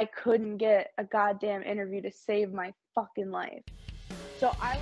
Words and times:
I 0.00 0.04
couldn't 0.04 0.58
get 0.58 0.92
a 0.96 1.02
goddamn 1.02 1.64
interview 1.64 2.00
to 2.02 2.12
save 2.12 2.52
my 2.52 2.72
fucking 2.94 3.32
life. 3.32 3.64
So 4.38 4.54
I. 4.60 4.78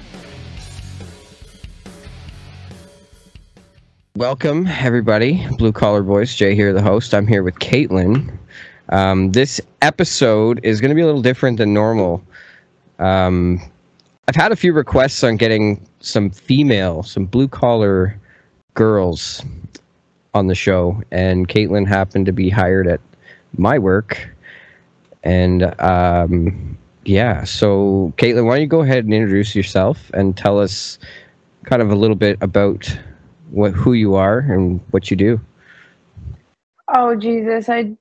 Welcome, 4.16 4.66
everybody. 4.66 5.46
Blue 5.56 5.72
Collar 5.72 6.02
Boys, 6.02 6.34
Jay 6.34 6.54
here, 6.54 6.74
the 6.74 6.82
host. 6.82 7.14
I'm 7.14 7.26
here 7.26 7.42
with 7.42 7.54
Caitlin. 7.60 8.36
Um, 8.90 9.32
this 9.32 9.58
episode 9.80 10.60
is 10.62 10.82
going 10.82 10.90
to 10.90 10.94
be 10.94 11.00
a 11.00 11.06
little 11.06 11.22
different 11.22 11.56
than 11.56 11.72
normal. 11.72 12.22
Um, 12.98 13.58
I've 14.28 14.36
had 14.36 14.52
a 14.52 14.56
few 14.56 14.74
requests 14.74 15.24
on 15.24 15.36
getting 15.36 15.80
some 16.00 16.28
female, 16.28 17.02
some 17.02 17.24
blue 17.24 17.48
collar 17.48 18.20
girls 18.74 19.42
on 20.34 20.48
the 20.48 20.54
show, 20.54 21.02
and 21.10 21.48
Caitlin 21.48 21.86
happened 21.86 22.26
to 22.26 22.32
be 22.32 22.50
hired 22.50 22.86
at 22.86 23.00
my 23.56 23.78
work. 23.78 24.28
And 25.26 25.74
um, 25.80 26.78
yeah, 27.04 27.42
so 27.42 28.12
Caitlin, 28.16 28.44
why 28.44 28.54
don't 28.54 28.60
you 28.60 28.68
go 28.68 28.82
ahead 28.82 29.04
and 29.04 29.12
introduce 29.12 29.56
yourself 29.56 30.08
and 30.14 30.36
tell 30.36 30.56
us 30.60 31.00
kind 31.64 31.82
of 31.82 31.90
a 31.90 31.96
little 31.96 32.14
bit 32.14 32.38
about 32.40 32.96
what 33.50 33.72
who 33.72 33.92
you 33.92 34.14
are 34.14 34.38
and 34.38 34.80
what 34.92 35.10
you 35.10 35.16
do. 35.16 35.40
Oh 36.94 37.16
Jesus, 37.16 37.68
I. 37.68 37.96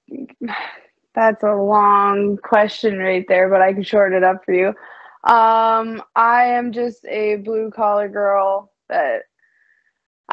That's 1.15 1.41
a 1.41 1.55
long 1.55 2.37
question 2.43 2.99
right 2.99 3.25
there, 3.27 3.49
but 3.49 3.61
I 3.61 3.73
can 3.73 3.81
shorten 3.81 4.17
it 4.17 4.23
up 4.23 4.45
for 4.45 4.53
you. 4.53 4.67
Um, 5.23 6.03
I 6.15 6.43
am 6.43 6.73
just 6.73 7.05
a 7.05 7.37
blue 7.37 7.71
collar 7.71 8.07
girl 8.07 8.71
that 8.89 9.23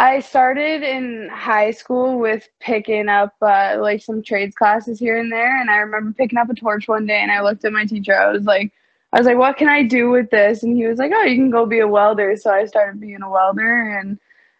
I 0.02 0.18
started 0.18 0.82
in 0.82 1.28
high 1.32 1.70
school 1.70 2.18
with 2.18 2.48
picking 2.58 3.08
up 3.08 3.36
uh, 3.40 3.76
like 3.80 4.02
some 4.02 4.20
trades 4.20 4.52
classes 4.56 4.98
here 4.98 5.16
and 5.16 5.30
there, 5.30 5.60
and 5.60 5.70
I 5.70 5.76
remember 5.76 6.12
picking 6.12 6.40
up 6.40 6.50
a 6.50 6.54
torch 6.54 6.88
one 6.88 7.06
day, 7.06 7.20
and 7.20 7.30
I 7.30 7.40
looked 7.40 7.64
at 7.64 7.72
my 7.72 7.84
teacher. 7.84 8.12
I 8.12 8.32
was 8.32 8.42
like, 8.42 8.72
I 9.12 9.18
was 9.18 9.28
like, 9.28 9.38
"What 9.38 9.56
can 9.58 9.68
I 9.68 9.84
do 9.84 10.10
with 10.10 10.28
this?" 10.30 10.64
And 10.64 10.76
he 10.76 10.88
was 10.88 10.98
like, 10.98 11.12
"Oh, 11.14 11.22
you 11.22 11.36
can 11.36 11.50
go 11.52 11.66
be 11.66 11.78
a 11.78 11.86
welder." 11.86 12.36
So 12.36 12.50
I 12.50 12.66
started 12.66 13.00
being 13.00 13.22
a 13.22 13.30
welder, 13.30 13.96
and 13.96 14.18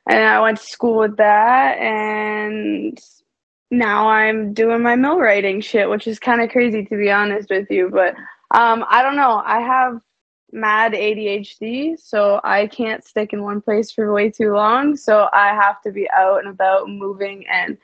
and 0.08 0.24
I 0.24 0.38
went 0.38 0.58
to 0.58 0.64
school 0.64 1.00
with 1.00 1.16
that, 1.16 1.76
and 1.78 2.96
now 3.72 4.10
I'm 4.10 4.54
doing 4.54 4.80
my 4.80 4.94
millwrighting 4.94 5.64
shit, 5.64 5.90
which 5.90 6.06
is 6.06 6.20
kind 6.20 6.40
of 6.40 6.50
crazy 6.50 6.84
to 6.84 6.96
be 6.96 7.10
honest 7.10 7.50
with 7.50 7.68
you. 7.68 7.90
But 7.90 8.14
um, 8.56 8.84
I 8.88 9.02
don't 9.02 9.16
know. 9.16 9.42
I 9.44 9.58
have 9.60 10.00
mad 10.52 10.92
ADHD, 10.92 11.98
so 11.98 12.40
I 12.44 12.66
can't 12.66 13.04
stick 13.04 13.32
in 13.32 13.42
one 13.42 13.60
place 13.60 13.90
for 13.90 14.12
way 14.12 14.30
too 14.30 14.52
long. 14.52 14.96
So 14.96 15.28
I 15.32 15.48
have 15.48 15.80
to 15.82 15.90
be 15.90 16.08
out 16.10 16.38
and 16.38 16.48
about, 16.48 16.88
moving 16.88 17.46
and 17.48 17.78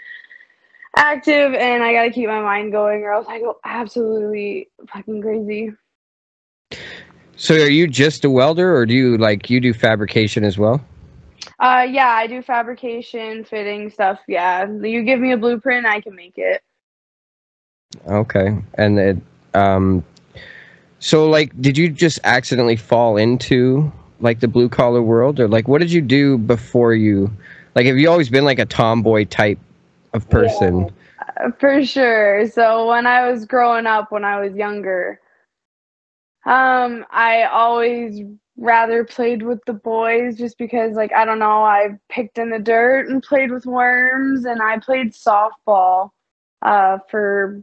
active, 0.97 1.55
and 1.55 1.83
I 1.83 1.92
got 1.92 2.05
to 2.05 2.10
keep 2.10 2.28
my 2.28 2.41
mind 2.41 2.72
going, 2.72 3.02
or 3.02 3.12
else 3.12 3.27
I 3.28 3.41
go 3.41 3.58
absolutely 3.64 4.69
fucking 4.88 5.22
crazy. 5.22 5.72
So, 7.36 7.55
are 7.55 7.70
you 7.70 7.86
just 7.86 8.25
a 8.25 8.30
welder, 8.30 8.75
or 8.75 8.84
do 8.84 8.94
you 8.94 9.16
like 9.16 9.48
you 9.48 9.60
do 9.60 9.72
fabrication 9.72 10.44
as 10.44 10.58
well? 10.58 10.84
Uh, 11.60 11.86
yeah, 11.88 12.08
I 12.08 12.27
do 12.27 12.42
fabrication, 12.42 13.44
fitting 13.44 13.91
stuff. 13.91 14.19
Yeah, 14.27 14.69
you 14.69 15.03
give 15.05 15.20
me 15.20 15.32
a 15.32 15.36
blueprint, 15.36 15.86
I 15.86 16.00
can 16.00 16.14
make 16.14 16.36
it. 16.36 16.62
Okay, 18.06 18.58
and 18.75 18.98
it 18.98 19.16
um 19.55 20.05
so, 21.00 21.28
like, 21.28 21.60
did 21.60 21.78
you 21.78 21.88
just 21.88 22.18
accidentally 22.24 22.77
fall 22.77 23.16
into 23.16 23.92
like 24.20 24.41
the 24.41 24.48
blue 24.48 24.68
collar 24.68 25.02
world, 25.02 25.38
or 25.38 25.48
like, 25.48 25.68
what 25.68 25.80
did 25.80 25.92
you 25.92 26.00
do 26.00 26.38
before 26.38 26.94
you? 26.94 27.30
Like, 27.74 27.86
have 27.86 27.98
you 27.98 28.10
always 28.10 28.28
been 28.28 28.44
like 28.44 28.58
a 28.58 28.66
tomboy 28.66 29.24
type 29.26 29.58
of 30.12 30.28
person? 30.28 30.91
Yeah, 31.20 31.50
for 31.58 31.84
sure. 31.84 32.48
So 32.48 32.88
when 32.88 33.06
I 33.06 33.30
was 33.30 33.44
growing 33.44 33.86
up, 33.86 34.10
when 34.10 34.24
I 34.24 34.41
was 34.41 34.56
younger, 34.56 35.20
um, 36.44 37.04
I 37.10 37.44
always 37.44 38.20
rather 38.56 39.04
played 39.04 39.42
with 39.42 39.64
the 39.66 39.72
boys 39.72 40.36
just 40.36 40.58
because 40.58 40.96
like 40.96 41.12
I 41.12 41.24
don't 41.24 41.38
know, 41.38 41.62
I 41.62 41.91
picked 42.08 42.38
in 42.38 42.50
the 42.50 42.58
dirt 42.58 43.08
and 43.08 43.22
played 43.22 43.53
with 43.53 43.66
worms 43.66 44.44
and 44.44 44.60
I 44.60 44.78
played 44.81 45.12
softball 45.12 46.10
uh 46.62 46.98
for 47.08 47.62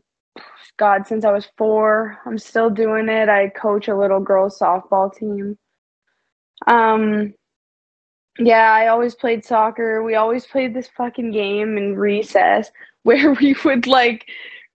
God, 0.78 1.08
since 1.08 1.24
I 1.24 1.32
was 1.32 1.48
four. 1.58 2.20
I'm 2.26 2.38
still 2.38 2.70
doing 2.70 3.08
it. 3.08 3.30
I 3.30 3.50
coach 3.50 3.88
a 3.88 3.98
little 3.98 4.20
girls 4.20 4.60
softball 4.60 5.16
team. 5.16 5.58
Um, 6.68 7.34
yeah, 8.38 8.72
I 8.72 8.88
always 8.88 9.16
played 9.16 9.46
soccer. 9.46 10.04
We 10.04 10.16
always 10.16 10.46
played 10.46 10.74
this 10.74 10.90
fucking 10.90 11.32
game 11.32 11.78
in 11.78 11.96
recess 11.96 12.70
where 13.04 13.34
we 13.34 13.56
would 13.64 13.88
like 13.88 14.26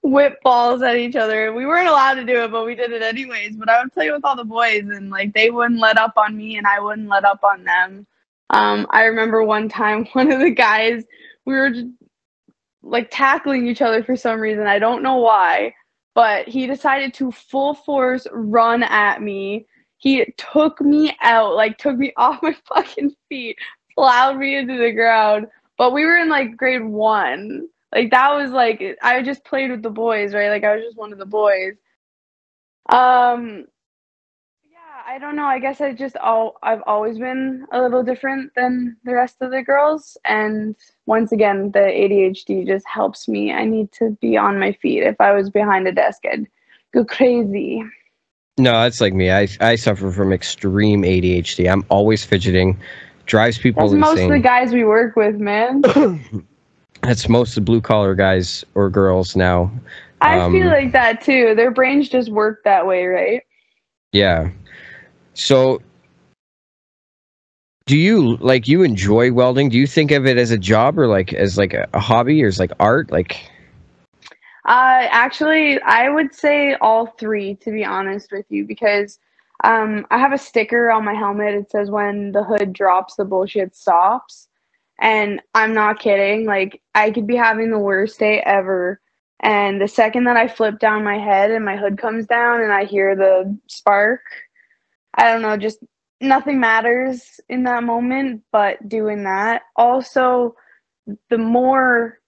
whip 0.02 0.40
balls 0.42 0.82
at 0.82 0.96
each 0.96 1.16
other. 1.16 1.52
We 1.52 1.66
weren't 1.66 1.88
allowed 1.88 2.14
to 2.14 2.24
do 2.24 2.42
it, 2.44 2.50
but 2.50 2.64
we 2.64 2.74
did 2.74 2.92
it 2.92 3.02
anyways. 3.02 3.56
But 3.56 3.68
I 3.68 3.82
would 3.82 3.92
play 3.92 4.10
with 4.10 4.24
all 4.24 4.36
the 4.36 4.44
boys 4.44 4.84
and 4.84 5.10
like 5.10 5.34
they 5.34 5.50
wouldn't 5.50 5.80
let 5.80 5.98
up 5.98 6.14
on 6.16 6.36
me 6.36 6.56
and 6.56 6.66
I 6.66 6.80
wouldn't 6.80 7.08
let 7.08 7.24
up 7.24 7.44
on 7.44 7.64
them. 7.64 8.06
Um, 8.48 8.86
I 8.90 9.04
remember 9.04 9.44
one 9.44 9.68
time 9.68 10.06
one 10.12 10.32
of 10.32 10.40
the 10.40 10.50
guys, 10.50 11.04
we 11.44 11.54
were 11.54 11.70
just, 11.70 11.86
like 12.82 13.08
tackling 13.10 13.68
each 13.68 13.82
other 13.82 14.02
for 14.02 14.16
some 14.16 14.40
reason. 14.40 14.66
I 14.66 14.78
don't 14.78 15.02
know 15.02 15.16
why 15.16 15.74
but 16.14 16.48
he 16.48 16.66
decided 16.66 17.14
to 17.14 17.30
full 17.32 17.74
force 17.74 18.26
run 18.32 18.82
at 18.82 19.22
me. 19.22 19.66
He 19.98 20.24
took 20.36 20.80
me 20.80 21.16
out, 21.20 21.54
like 21.54 21.78
took 21.78 21.96
me 21.96 22.12
off 22.16 22.42
my 22.42 22.56
fucking 22.66 23.14
feet, 23.28 23.56
plowed 23.94 24.38
me 24.38 24.56
into 24.56 24.78
the 24.78 24.92
ground. 24.92 25.46
But 25.78 25.92
we 25.92 26.04
were 26.04 26.16
in 26.16 26.28
like 26.28 26.56
grade 26.56 26.84
one. 26.84 27.68
Like 27.92 28.10
that 28.10 28.34
was 28.34 28.50
like 28.50 28.82
I 29.02 29.22
just 29.22 29.44
played 29.44 29.70
with 29.70 29.82
the 29.82 29.90
boys, 29.90 30.34
right? 30.34 30.50
Like 30.50 30.64
I 30.64 30.74
was 30.74 30.84
just 30.84 30.96
one 30.96 31.12
of 31.12 31.18
the 31.18 31.26
boys. 31.26 31.74
Um 32.88 33.66
I 35.10 35.18
don't 35.18 35.34
know. 35.34 35.46
I 35.46 35.58
guess 35.58 35.80
I 35.80 35.92
just 35.92 36.16
all 36.18 36.56
I've 36.62 36.84
always 36.86 37.18
been 37.18 37.66
a 37.72 37.82
little 37.82 38.04
different 38.04 38.52
than 38.54 38.96
the 39.02 39.12
rest 39.12 39.38
of 39.40 39.50
the 39.50 39.60
girls, 39.60 40.16
and 40.24 40.76
once 41.06 41.32
again, 41.32 41.72
the 41.72 41.80
ADHD 41.80 42.64
just 42.64 42.86
helps 42.86 43.26
me. 43.26 43.52
I 43.52 43.64
need 43.64 43.90
to 43.94 44.16
be 44.20 44.36
on 44.36 44.60
my 44.60 44.70
feet. 44.70 45.02
If 45.02 45.20
I 45.20 45.32
was 45.32 45.50
behind 45.50 45.88
a 45.88 45.92
desk, 45.92 46.22
I'd 46.32 46.46
go 46.94 47.04
crazy. 47.04 47.82
No, 48.56 48.70
that's 48.70 49.00
like 49.00 49.12
me. 49.12 49.32
I 49.32 49.48
I 49.60 49.74
suffer 49.74 50.12
from 50.12 50.32
extreme 50.32 51.02
ADHD. 51.02 51.68
I'm 51.68 51.84
always 51.88 52.24
fidgeting, 52.24 52.78
drives 53.26 53.58
people 53.58 53.82
that's 53.82 53.94
insane. 53.94 54.14
Most 54.14 54.22
of 54.22 54.30
the 54.30 54.48
guys 54.48 54.72
we 54.72 54.84
work 54.84 55.16
with, 55.16 55.34
man. 55.34 55.82
that's 57.02 57.28
most 57.28 57.48
of 57.48 57.54
the 57.56 57.60
blue 57.62 57.80
collar 57.80 58.14
guys 58.14 58.64
or 58.76 58.88
girls 58.88 59.34
now. 59.34 59.72
I 60.20 60.38
um, 60.38 60.52
feel 60.52 60.68
like 60.68 60.92
that 60.92 61.20
too. 61.20 61.56
Their 61.56 61.72
brains 61.72 62.08
just 62.08 62.30
work 62.30 62.62
that 62.62 62.86
way, 62.86 63.06
right? 63.06 63.42
Yeah. 64.12 64.50
So 65.34 65.80
do 67.86 67.96
you 67.96 68.36
like 68.36 68.68
you 68.68 68.82
enjoy 68.82 69.32
welding? 69.32 69.68
Do 69.68 69.76
you 69.76 69.86
think 69.86 70.10
of 70.12 70.26
it 70.26 70.38
as 70.38 70.50
a 70.50 70.58
job 70.58 70.98
or 70.98 71.08
like 71.08 71.32
as 71.32 71.58
like 71.58 71.74
a, 71.74 71.88
a 71.92 71.98
hobby 71.98 72.42
or 72.44 72.46
as 72.46 72.58
like 72.60 72.72
art? 72.78 73.10
Like 73.10 73.50
uh 74.64 75.08
actually 75.10 75.80
I 75.82 76.08
would 76.08 76.34
say 76.34 76.74
all 76.74 77.06
three 77.06 77.56
to 77.56 77.70
be 77.70 77.84
honest 77.84 78.30
with 78.30 78.46
you 78.48 78.64
because 78.64 79.18
um 79.64 80.06
I 80.10 80.18
have 80.18 80.32
a 80.32 80.38
sticker 80.38 80.90
on 80.90 81.04
my 81.04 81.14
helmet. 81.14 81.54
It 81.54 81.70
says 81.70 81.90
when 81.90 82.32
the 82.32 82.44
hood 82.44 82.72
drops 82.72 83.16
the 83.16 83.24
bullshit 83.24 83.74
stops. 83.74 84.46
And 85.02 85.40
I'm 85.54 85.72
not 85.72 85.98
kidding. 85.98 86.44
Like 86.44 86.82
I 86.94 87.10
could 87.10 87.26
be 87.26 87.36
having 87.36 87.70
the 87.70 87.78
worst 87.78 88.18
day 88.18 88.40
ever 88.40 89.00
and 89.40 89.80
the 89.80 89.88
second 89.88 90.24
that 90.24 90.36
I 90.36 90.46
flip 90.46 90.78
down 90.78 91.02
my 91.02 91.18
head 91.18 91.50
and 91.50 91.64
my 91.64 91.76
hood 91.76 91.98
comes 91.98 92.26
down 92.26 92.60
and 92.60 92.72
I 92.72 92.84
hear 92.84 93.16
the 93.16 93.58
spark 93.66 94.20
I 95.14 95.32
don't 95.32 95.42
know, 95.42 95.56
just 95.56 95.78
nothing 96.20 96.60
matters 96.60 97.40
in 97.48 97.64
that 97.64 97.82
moment 97.82 98.42
but 98.52 98.88
doing 98.88 99.24
that. 99.24 99.62
Also, 99.76 100.54
the 101.28 101.38
more 101.38 102.18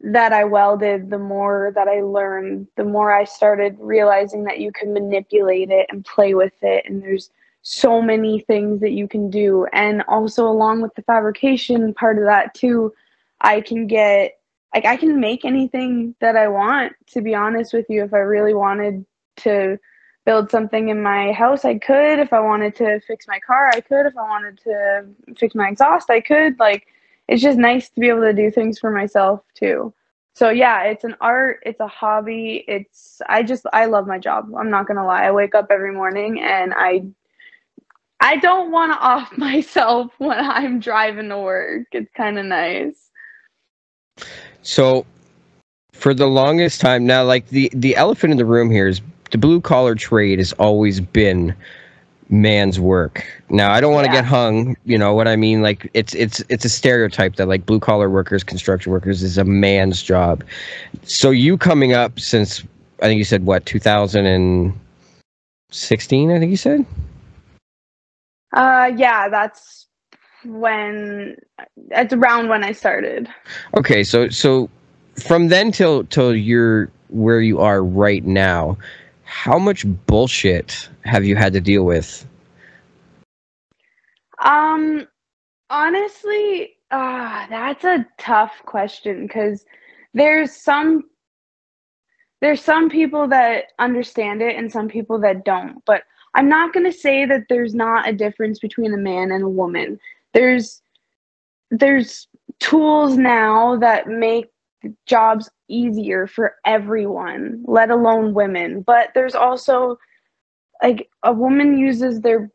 that 0.00 0.32
I 0.32 0.44
welded, 0.44 1.10
the 1.10 1.18
more 1.18 1.72
that 1.74 1.86
I 1.86 2.00
learned, 2.00 2.66
the 2.76 2.84
more 2.84 3.12
I 3.12 3.24
started 3.24 3.76
realizing 3.78 4.44
that 4.44 4.58
you 4.58 4.72
can 4.72 4.92
manipulate 4.92 5.70
it 5.70 5.86
and 5.90 6.04
play 6.04 6.34
with 6.34 6.54
it. 6.62 6.84
And 6.86 7.02
there's 7.02 7.30
so 7.62 8.02
many 8.02 8.40
things 8.40 8.80
that 8.80 8.90
you 8.90 9.06
can 9.06 9.30
do. 9.30 9.66
And 9.72 10.02
also, 10.08 10.48
along 10.48 10.82
with 10.82 10.94
the 10.96 11.02
fabrication 11.02 11.94
part 11.94 12.18
of 12.18 12.24
that, 12.24 12.54
too, 12.54 12.92
I 13.40 13.60
can 13.60 13.86
get 13.86 14.38
like 14.74 14.86
I 14.86 14.96
can 14.96 15.20
make 15.20 15.44
anything 15.44 16.14
that 16.20 16.36
I 16.36 16.48
want, 16.48 16.94
to 17.08 17.20
be 17.20 17.34
honest 17.34 17.72
with 17.72 17.86
you, 17.88 18.04
if 18.04 18.14
I 18.14 18.18
really 18.18 18.54
wanted 18.54 19.04
to 19.38 19.78
build 20.24 20.50
something 20.50 20.88
in 20.88 21.02
my 21.02 21.32
house, 21.32 21.64
I 21.64 21.78
could. 21.78 22.18
If 22.18 22.32
I 22.32 22.40
wanted 22.40 22.76
to 22.76 23.00
fix 23.00 23.26
my 23.26 23.40
car, 23.40 23.68
I 23.68 23.80
could. 23.80 24.06
If 24.06 24.16
I 24.16 24.22
wanted 24.22 24.60
to 24.60 25.06
fix 25.36 25.54
my 25.54 25.68
exhaust, 25.68 26.10
I 26.10 26.20
could. 26.20 26.58
Like, 26.58 26.86
it's 27.28 27.42
just 27.42 27.58
nice 27.58 27.88
to 27.90 28.00
be 28.00 28.08
able 28.08 28.22
to 28.22 28.32
do 28.32 28.50
things 28.50 28.78
for 28.78 28.90
myself 28.90 29.42
too. 29.54 29.92
So 30.34 30.48
yeah, 30.50 30.84
it's 30.84 31.04
an 31.04 31.14
art, 31.20 31.60
it's 31.66 31.80
a 31.80 31.86
hobby. 31.86 32.64
It's 32.66 33.20
I 33.28 33.42
just 33.42 33.66
I 33.72 33.86
love 33.86 34.06
my 34.06 34.18
job. 34.18 34.50
I'm 34.56 34.70
not 34.70 34.86
going 34.86 34.96
to 34.96 35.04
lie. 35.04 35.24
I 35.24 35.30
wake 35.30 35.54
up 35.54 35.66
every 35.70 35.92
morning 35.92 36.40
and 36.40 36.72
I 36.74 37.04
I 38.20 38.36
don't 38.36 38.70
want 38.70 38.92
to 38.92 38.98
off 39.00 39.36
myself 39.36 40.12
when 40.18 40.38
I'm 40.38 40.80
driving 40.80 41.28
to 41.28 41.38
work. 41.38 41.86
It's 41.92 42.10
kind 42.16 42.38
of 42.38 42.46
nice. 42.46 43.10
So 44.62 45.04
for 45.92 46.14
the 46.14 46.26
longest 46.26 46.80
time 46.80 47.04
now, 47.04 47.24
like 47.24 47.48
the 47.48 47.70
the 47.74 47.94
elephant 47.96 48.30
in 48.30 48.38
the 48.38 48.46
room 48.46 48.70
here 48.70 48.88
is 48.88 49.02
the 49.32 49.38
blue 49.38 49.60
collar 49.60 49.96
trade 49.96 50.38
has 50.38 50.52
always 50.54 51.00
been 51.00 51.54
man's 52.28 52.78
work. 52.80 53.24
Now 53.50 53.72
I 53.72 53.80
don't 53.80 53.92
want 53.92 54.06
to 54.06 54.12
Yeah. 54.12 54.20
get 54.22 54.26
hung, 54.26 54.76
you 54.84 54.96
know 54.96 55.12
what 55.14 55.26
I 55.28 55.34
mean? 55.36 55.60
Like 55.62 55.90
it's 55.94 56.14
it's 56.14 56.42
it's 56.48 56.64
a 56.64 56.68
stereotype 56.68 57.34
that 57.36 57.46
like 57.48 57.66
blue 57.66 57.80
collar 57.80 58.08
workers, 58.08 58.44
construction 58.44 58.92
workers 58.92 59.22
is 59.22 59.36
a 59.38 59.44
man's 59.44 60.02
job. 60.02 60.44
So 61.02 61.30
you 61.30 61.58
coming 61.58 61.92
up 61.92 62.18
since 62.20 62.62
I 63.02 63.06
think 63.06 63.18
you 63.18 63.24
said 63.24 63.44
what 63.44 63.66
2016, 63.66 66.30
I 66.30 66.38
think 66.38 66.50
you 66.50 66.56
said? 66.56 66.86
Uh, 68.54 68.90
yeah, 68.96 69.28
that's 69.28 69.86
when 70.44 71.36
it's 71.90 72.12
around 72.12 72.48
when 72.48 72.64
I 72.64 72.72
started. 72.72 73.28
Okay, 73.76 74.04
so 74.04 74.28
so 74.28 74.68
from 75.16 75.48
then 75.48 75.72
till 75.72 76.04
till 76.04 76.34
you're 76.34 76.90
where 77.08 77.40
you 77.40 77.60
are 77.60 77.84
right 77.84 78.24
now, 78.24 78.76
how 79.32 79.58
much 79.58 79.86
bullshit 80.06 80.90
have 81.06 81.24
you 81.24 81.34
had 81.34 81.54
to 81.54 81.60
deal 81.60 81.84
with? 81.84 82.26
Um, 84.44 85.08
honestly, 85.70 86.74
ah, 86.90 87.46
that's 87.48 87.82
a 87.82 88.06
tough 88.18 88.52
question 88.66 89.26
because 89.26 89.64
there's 90.12 90.54
some 90.54 91.04
there's 92.42 92.60
some 92.60 92.90
people 92.90 93.26
that 93.28 93.72
understand 93.78 94.42
it 94.42 94.54
and 94.54 94.70
some 94.70 94.88
people 94.88 95.18
that 95.20 95.46
don't. 95.46 95.82
But 95.86 96.02
I'm 96.34 96.50
not 96.50 96.74
gonna 96.74 96.92
say 96.92 97.24
that 97.24 97.46
there's 97.48 97.74
not 97.74 98.06
a 98.06 98.12
difference 98.12 98.58
between 98.58 98.92
a 98.92 98.98
man 98.98 99.32
and 99.32 99.42
a 99.42 99.48
woman. 99.48 99.98
There's 100.34 100.82
there's 101.70 102.28
tools 102.60 103.16
now 103.16 103.76
that 103.78 104.08
make 104.08 104.50
jobs 105.06 105.50
easier 105.68 106.26
for 106.26 106.56
everyone, 106.66 107.62
let 107.66 107.90
alone 107.90 108.34
women. 108.34 108.82
But 108.82 109.10
there's 109.14 109.34
also 109.34 109.98
like 110.82 111.08
a 111.22 111.32
woman 111.32 111.78
uses 111.78 112.20
their 112.20 112.50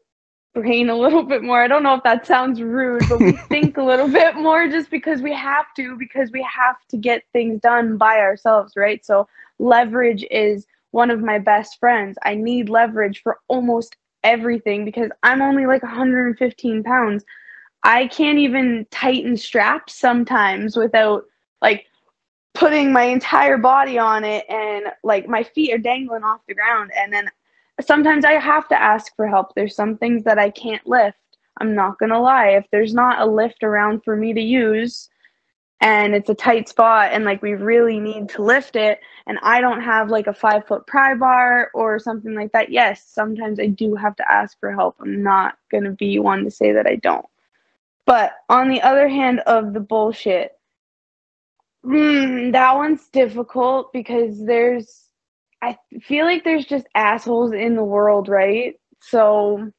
brain 0.54 0.90
a 0.90 0.98
little 0.98 1.24
bit 1.24 1.44
more. 1.44 1.62
I 1.62 1.68
don't 1.68 1.84
know 1.84 1.96
if 1.96 2.04
that 2.04 2.26
sounds 2.26 2.62
rude, 2.62 3.08
but 3.08 3.20
we 3.22 3.38
think 3.50 3.78
a 3.78 3.84
little 3.84 4.08
bit 4.08 4.36
more 4.36 4.68
just 4.68 4.90
because 4.90 5.22
we 5.22 5.34
have 5.34 5.66
to, 5.76 5.96
because 5.98 6.32
we 6.32 6.42
have 6.44 6.76
to 6.90 6.98
get 6.98 7.24
things 7.34 7.62
done 7.62 7.98
by 7.98 8.18
ourselves, 8.18 8.74
right? 8.76 9.06
So 9.06 9.28
leverage 9.60 10.26
is 10.32 10.66
one 10.92 11.12
of 11.12 11.22
my 11.22 11.40
best 11.40 11.80
friends. 11.80 12.18
I 12.24 12.36
need 12.36 12.70
leverage 12.70 13.22
for 13.22 13.40
almost 13.48 13.96
everything 14.24 14.84
because 14.84 15.10
I'm 15.24 15.42
only 15.42 15.66
like 15.66 15.84
115 15.84 16.84
pounds. 16.84 17.24
I 17.84 18.08
can't 18.08 18.40
even 18.40 18.86
tighten 18.92 19.38
straps 19.38 19.94
sometimes 19.96 20.76
without 20.76 21.24
like 21.62 21.86
putting 22.58 22.92
my 22.92 23.04
entire 23.04 23.58
body 23.58 24.00
on 24.00 24.24
it 24.24 24.44
and 24.50 24.86
like 25.04 25.28
my 25.28 25.44
feet 25.44 25.72
are 25.72 25.78
dangling 25.78 26.24
off 26.24 26.42
the 26.48 26.56
ground 26.56 26.92
and 26.98 27.14
then 27.14 27.30
sometimes 27.82 28.26
I 28.26 28.34
have 28.34 28.68
to 28.70 28.82
ask 28.82 29.16
for 29.16 29.28
help. 29.28 29.54
There's 29.54 29.76
some 29.76 29.96
things 29.96 30.24
that 30.24 30.40
I 30.40 30.50
can't 30.50 30.86
lift. 30.88 31.18
I'm 31.60 31.76
not 31.76 32.00
going 32.00 32.10
to 32.10 32.20
lie. 32.20 32.50
If 32.50 32.66
there's 32.72 32.96
not 32.96 33.22
a 33.22 33.26
lift 33.26 33.64
around 33.64 34.04
for 34.04 34.16
me 34.16 34.34
to 34.34 34.42
use 34.42 35.08
and 35.82 36.16
it's 36.16 36.30
a 36.30 36.36
tight 36.36 36.68
spot 36.68 37.12
and 37.12 37.26
like 37.26 37.44
we 37.44 37.54
really 37.54 38.00
need 38.00 38.30
to 38.30 38.42
lift 38.42 38.76
it 38.76 39.02
and 39.28 39.38
I 39.44 39.62
don't 39.62 39.82
have 39.82 40.10
like 40.10 40.26
a 40.26 40.34
five 40.34 40.66
foot 40.66 40.88
pry 40.88 41.14
bar 41.14 41.70
or 41.76 42.00
something 42.00 42.34
like 42.34 42.54
that, 42.54 42.72
yes, 42.72 43.06
sometimes 43.08 43.60
I 43.60 43.68
do 43.68 43.94
have 43.94 44.16
to 44.16 44.32
ask 44.32 44.60
for 44.60 44.72
help. 44.72 44.96
I'm 45.00 45.22
not 45.22 45.60
going 45.70 45.84
to 45.84 45.92
be 45.92 46.18
one 46.18 46.44
to 46.44 46.52
say 46.52 46.72
that 46.72 46.88
I 46.88 46.96
don't. 46.96 47.26
But 48.08 48.34
on 48.50 48.70
the 48.70 48.82
other 48.82 49.08
hand 49.08 49.42
of 49.42 49.74
the 49.74 49.80
bullshit, 49.80 50.57
mm, 51.88 52.52
that 52.52 52.76
one's 52.76 53.08
difficult 53.10 53.94
because 53.94 54.46
there's 54.46 55.06
I 55.62 55.78
feel 56.02 56.26
like 56.26 56.44
there's 56.44 56.66
just 56.66 56.86
assholes 56.94 57.52
in 57.52 57.76
the 57.76 57.84
world, 57.84 58.30
right? 58.30 58.76
So 59.02 59.72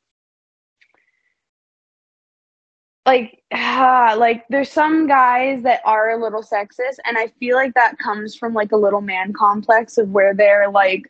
like 3.07 3.43
ah, 3.55 4.15
like 4.19 4.45
there's 4.51 4.71
some 4.71 5.07
guys 5.07 5.63
that 5.63 5.81
are 5.85 6.11
a 6.11 6.23
little 6.23 6.43
sexist 6.43 6.97
and 7.05 7.17
I 7.17 7.29
feel 7.41 7.57
like 7.57 7.75
that 7.75 7.99
comes 7.99 8.35
from 8.35 8.55
like 8.55 8.73
a 8.73 8.77
little 8.77 9.01
man 9.01 9.33
complex 9.33 9.99
of 9.99 10.11
where 10.11 10.35
they're 10.35 10.71
like 10.71 11.03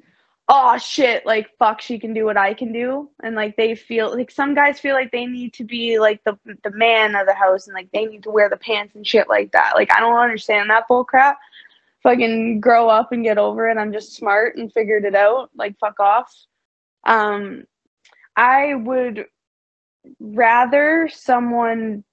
oh 0.48 0.78
shit 0.78 1.26
like 1.26 1.50
fuck 1.58 1.80
she 1.80 1.98
can 1.98 2.14
do 2.14 2.24
what 2.24 2.38
I 2.38 2.54
can 2.54 2.72
do 2.72 3.10
and 3.22 3.36
like 3.36 3.56
they 3.56 3.74
feel 3.74 4.16
like 4.16 4.30
some 4.30 4.54
guys 4.54 4.80
feel 4.80 4.94
like 4.94 5.12
they 5.12 5.26
need 5.26 5.52
to 5.54 5.64
be 5.64 5.98
like 5.98 6.24
the 6.24 6.38
the 6.64 6.70
man 6.70 7.14
of 7.14 7.26
the 7.26 7.34
house 7.34 7.66
and 7.66 7.74
like 7.74 7.90
they 7.92 8.06
need 8.06 8.22
to 8.22 8.30
wear 8.30 8.48
the 8.48 8.56
pants 8.56 8.94
and 8.94 9.06
shit 9.06 9.28
like 9.28 9.52
that. 9.52 9.72
Like 9.74 9.92
I 9.92 10.00
don't 10.00 10.16
understand 10.16 10.70
that 10.70 10.88
bull 10.88 11.04
crap 11.04 11.38
fucking 12.02 12.60
grow 12.60 12.88
up 12.88 13.12
and 13.12 13.24
get 13.24 13.36
over 13.36 13.68
it. 13.68 13.76
I'm 13.76 13.92
just 13.92 14.14
smart 14.14 14.56
and 14.56 14.72
figured 14.72 15.04
it 15.04 15.14
out. 15.14 15.50
Like 15.54 15.78
fuck 15.78 16.00
off. 16.00 16.34
Um 17.04 17.64
I 18.34 18.74
would 18.74 19.26
rather 20.18 21.10
someone 21.12 22.04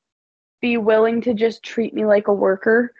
be 0.59 0.75
willing 0.75 1.21
to 1.21 1.33
just 1.33 1.63
treat 1.63 1.93
me 1.93 2.05
like 2.05 2.27
a 2.27 2.33
worker. 2.33 2.93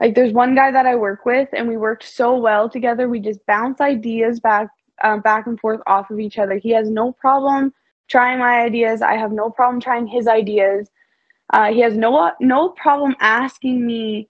Like 0.00 0.14
there's 0.14 0.32
one 0.32 0.54
guy 0.54 0.70
that 0.70 0.86
I 0.86 0.94
work 0.94 1.26
with 1.26 1.48
and 1.52 1.68
we 1.68 1.76
worked 1.76 2.04
so 2.04 2.38
well 2.38 2.70
together. 2.70 3.06
We 3.06 3.20
just 3.20 3.44
bounce 3.44 3.82
ideas 3.82 4.40
back 4.40 4.68
uh, 5.02 5.18
back 5.18 5.46
and 5.46 5.58
forth 5.60 5.80
off 5.86 6.10
of 6.10 6.18
each 6.18 6.38
other. 6.38 6.56
He 6.56 6.70
has 6.70 6.88
no 6.90 7.12
problem 7.12 7.72
trying 8.08 8.38
my 8.38 8.60
ideas. 8.60 9.02
I 9.02 9.14
have 9.14 9.32
no 9.32 9.50
problem 9.50 9.80
trying 9.80 10.06
his 10.06 10.26
ideas. 10.26 10.90
Uh, 11.52 11.72
he 11.72 11.80
has 11.80 11.96
no 11.96 12.32
no 12.40 12.70
problem 12.70 13.16
asking 13.20 13.84
me 13.86 14.28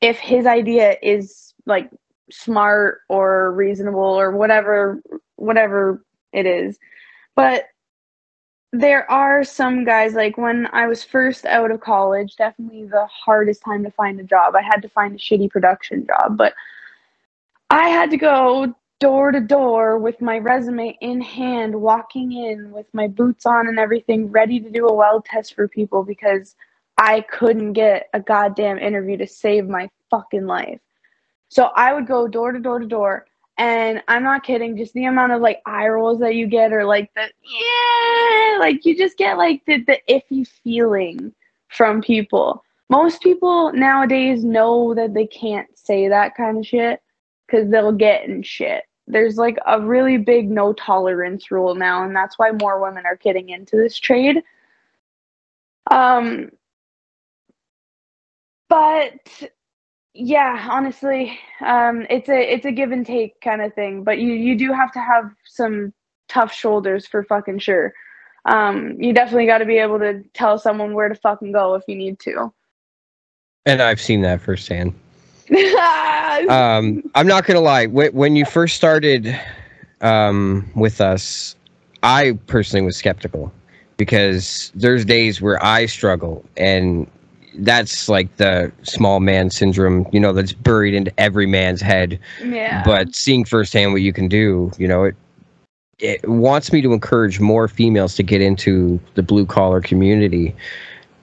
if 0.00 0.18
his 0.18 0.46
idea 0.46 0.96
is 1.02 1.54
like 1.66 1.90
smart 2.30 3.00
or 3.08 3.52
reasonable 3.52 4.00
or 4.00 4.30
whatever 4.30 5.02
whatever 5.36 6.04
it 6.32 6.46
is 6.46 6.78
but 7.34 7.64
there 8.72 9.10
are 9.10 9.42
some 9.42 9.84
guys 9.84 10.14
like 10.14 10.38
when 10.38 10.68
i 10.72 10.86
was 10.86 11.02
first 11.02 11.44
out 11.46 11.70
of 11.70 11.80
college 11.80 12.36
definitely 12.36 12.84
the 12.84 13.06
hardest 13.06 13.62
time 13.64 13.82
to 13.82 13.90
find 13.90 14.20
a 14.20 14.24
job 14.24 14.54
i 14.54 14.62
had 14.62 14.80
to 14.80 14.88
find 14.88 15.14
a 15.14 15.18
shitty 15.18 15.50
production 15.50 16.06
job 16.06 16.36
but 16.36 16.54
i 17.70 17.88
had 17.88 18.10
to 18.10 18.16
go 18.16 18.72
door 19.00 19.32
to 19.32 19.40
door 19.40 19.98
with 19.98 20.20
my 20.20 20.38
resume 20.38 20.96
in 21.00 21.20
hand 21.20 21.74
walking 21.74 22.32
in 22.32 22.70
with 22.70 22.86
my 22.92 23.08
boots 23.08 23.46
on 23.46 23.68
and 23.68 23.78
everything 23.78 24.30
ready 24.30 24.60
to 24.60 24.70
do 24.70 24.86
a 24.86 24.94
weld 24.94 25.24
test 25.24 25.54
for 25.54 25.66
people 25.68 26.04
because 26.04 26.54
i 26.98 27.20
couldn't 27.22 27.72
get 27.72 28.08
a 28.14 28.20
goddamn 28.20 28.78
interview 28.78 29.16
to 29.16 29.26
save 29.26 29.68
my 29.68 29.88
fucking 30.10 30.46
life 30.46 30.80
so 31.50 31.70
I 31.74 31.92
would 31.92 32.06
go 32.06 32.28
door 32.28 32.52
to 32.52 32.60
door 32.60 32.78
to 32.78 32.86
door, 32.86 33.26
and 33.58 34.02
I'm 34.08 34.22
not 34.22 34.44
kidding. 34.44 34.76
Just 34.76 34.94
the 34.94 35.06
amount 35.06 35.32
of 35.32 35.42
like 35.42 35.60
eye 35.66 35.88
rolls 35.88 36.20
that 36.20 36.36
you 36.36 36.46
get, 36.46 36.72
or 36.72 36.84
like 36.84 37.10
the 37.14 37.28
yeah, 37.44 38.58
like 38.60 38.86
you 38.86 38.96
just 38.96 39.18
get 39.18 39.36
like 39.36 39.62
the 39.66 39.82
the 39.84 39.98
iffy 40.08 40.46
feeling 40.46 41.34
from 41.68 42.02
people. 42.02 42.64
Most 42.88 43.20
people 43.20 43.72
nowadays 43.72 44.44
know 44.44 44.94
that 44.94 45.12
they 45.12 45.26
can't 45.26 45.68
say 45.76 46.08
that 46.08 46.36
kind 46.36 46.58
of 46.58 46.66
shit 46.66 47.02
because 47.46 47.68
they'll 47.68 47.92
get 47.92 48.24
in 48.26 48.42
shit. 48.42 48.84
There's 49.10 49.36
like 49.36 49.58
a 49.66 49.80
really 49.80 50.16
big 50.16 50.50
no 50.50 50.72
tolerance 50.72 51.50
rule 51.50 51.74
now, 51.74 52.04
and 52.04 52.14
that's 52.14 52.38
why 52.38 52.50
more 52.52 52.80
women 52.80 53.06
are 53.06 53.16
getting 53.16 53.50
into 53.50 53.76
this 53.76 53.98
trade. 53.98 54.42
Um, 55.90 56.50
but 58.68 59.50
yeah 60.14 60.68
honestly 60.70 61.38
um 61.64 62.04
it's 62.10 62.28
a 62.28 62.52
it's 62.52 62.64
a 62.64 62.72
give 62.72 62.90
and 62.90 63.06
take 63.06 63.40
kind 63.40 63.62
of 63.62 63.72
thing 63.74 64.02
but 64.02 64.18
you 64.18 64.32
you 64.32 64.56
do 64.56 64.72
have 64.72 64.90
to 64.90 64.98
have 64.98 65.30
some 65.44 65.92
tough 66.28 66.52
shoulders 66.52 67.06
for 67.06 67.22
fucking 67.22 67.58
sure 67.58 67.92
um 68.46 68.96
you 68.98 69.12
definitely 69.12 69.46
got 69.46 69.58
to 69.58 69.64
be 69.64 69.78
able 69.78 69.98
to 69.98 70.22
tell 70.34 70.58
someone 70.58 70.94
where 70.94 71.08
to 71.08 71.14
fucking 71.14 71.52
go 71.52 71.74
if 71.74 71.84
you 71.86 71.94
need 71.94 72.18
to 72.18 72.52
And 73.66 73.82
I've 73.82 74.00
seen 74.00 74.22
that 74.22 74.40
firsthand. 74.40 74.94
Um, 76.48 77.02
I'm 77.14 77.26
not 77.26 77.44
gonna 77.44 77.60
lie. 77.60 77.86
When, 77.86 78.12
when 78.12 78.36
you 78.36 78.44
first 78.44 78.74
started 78.74 79.38
um, 80.00 80.68
with 80.74 81.00
us, 81.00 81.54
I 82.02 82.38
personally 82.46 82.84
was 82.84 82.96
skeptical 82.96 83.52
because 83.96 84.72
there's 84.74 85.04
days 85.04 85.40
where 85.42 85.62
I 85.62 85.86
struggle, 85.86 86.44
and 86.56 87.08
that's 87.58 88.08
like 88.08 88.34
the 88.36 88.72
small 88.82 89.20
man 89.20 89.50
syndrome. 89.50 90.06
You 90.12 90.20
know, 90.20 90.32
that's 90.32 90.52
buried 90.52 90.94
into 90.94 91.12
every 91.20 91.46
man's 91.46 91.80
head. 91.80 92.18
yeah 92.42 92.82
But 92.84 93.14
seeing 93.14 93.44
firsthand 93.44 93.92
what 93.92 94.02
you 94.02 94.12
can 94.12 94.28
do, 94.28 94.70
you 94.78 94.88
know, 94.88 95.04
it 95.04 95.16
it 95.98 96.26
wants 96.28 96.72
me 96.72 96.80
to 96.80 96.92
encourage 96.92 97.40
more 97.40 97.68
females 97.68 98.14
to 98.16 98.22
get 98.22 98.40
into 98.40 98.98
the 99.14 99.22
blue 99.22 99.44
collar 99.44 99.80
community. 99.80 100.54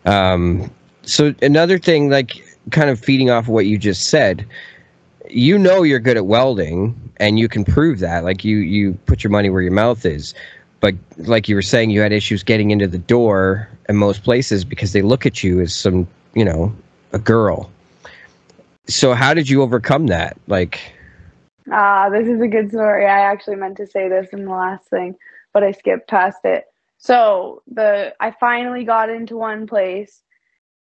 Um, 0.05 0.71
so 1.01 1.33
another 1.41 1.79
thing, 1.79 2.09
like 2.09 2.43
kind 2.71 2.89
of 2.89 2.99
feeding 2.99 3.29
off 3.29 3.45
of 3.45 3.49
what 3.49 3.65
you 3.65 3.77
just 3.77 4.07
said, 4.09 4.45
you 5.29 5.57
know 5.57 5.83
you're 5.83 5.99
good 5.99 6.17
at 6.17 6.25
welding 6.25 6.95
and 7.17 7.39
you 7.39 7.47
can 7.49 7.65
prove 7.65 7.99
that. 7.99 8.23
Like 8.23 8.43
you 8.43 8.57
you 8.57 8.93
put 9.05 9.23
your 9.23 9.31
money 9.31 9.49
where 9.49 9.61
your 9.61 9.71
mouth 9.71 10.05
is. 10.05 10.33
But 10.79 10.95
like 11.17 11.49
you 11.49 11.55
were 11.55 11.63
saying, 11.63 11.89
you 11.89 12.01
had 12.01 12.11
issues 12.11 12.43
getting 12.43 12.69
into 12.71 12.87
the 12.87 12.99
door 12.99 13.67
in 13.89 13.95
most 13.95 14.23
places 14.23 14.63
because 14.63 14.93
they 14.93 15.01
look 15.01 15.25
at 15.25 15.43
you 15.43 15.59
as 15.59 15.75
some, 15.75 16.07
you 16.35 16.45
know, 16.45 16.71
a 17.13 17.19
girl. 17.19 17.71
so 18.87 19.13
how 19.13 19.33
did 19.33 19.49
you 19.49 19.61
overcome 19.63 20.07
that? 20.07 20.37
Like, 20.47 20.93
Ah, 21.71 22.09
this 22.09 22.27
is 22.27 22.39
a 22.41 22.47
good 22.47 22.69
story. 22.69 23.05
I 23.05 23.19
actually 23.19 23.55
meant 23.57 23.77
to 23.77 23.87
say 23.87 24.07
this 24.07 24.29
in 24.31 24.45
the 24.45 24.51
last 24.51 24.85
thing, 24.87 25.15
but 25.51 25.63
I 25.63 25.71
skipped 25.71 26.07
past 26.09 26.45
it. 26.45 26.65
So 26.99 27.61
the 27.67 28.13
I 28.19 28.31
finally 28.31 28.83
got 28.83 29.09
into 29.09 29.35
one 29.37 29.67
place 29.67 30.21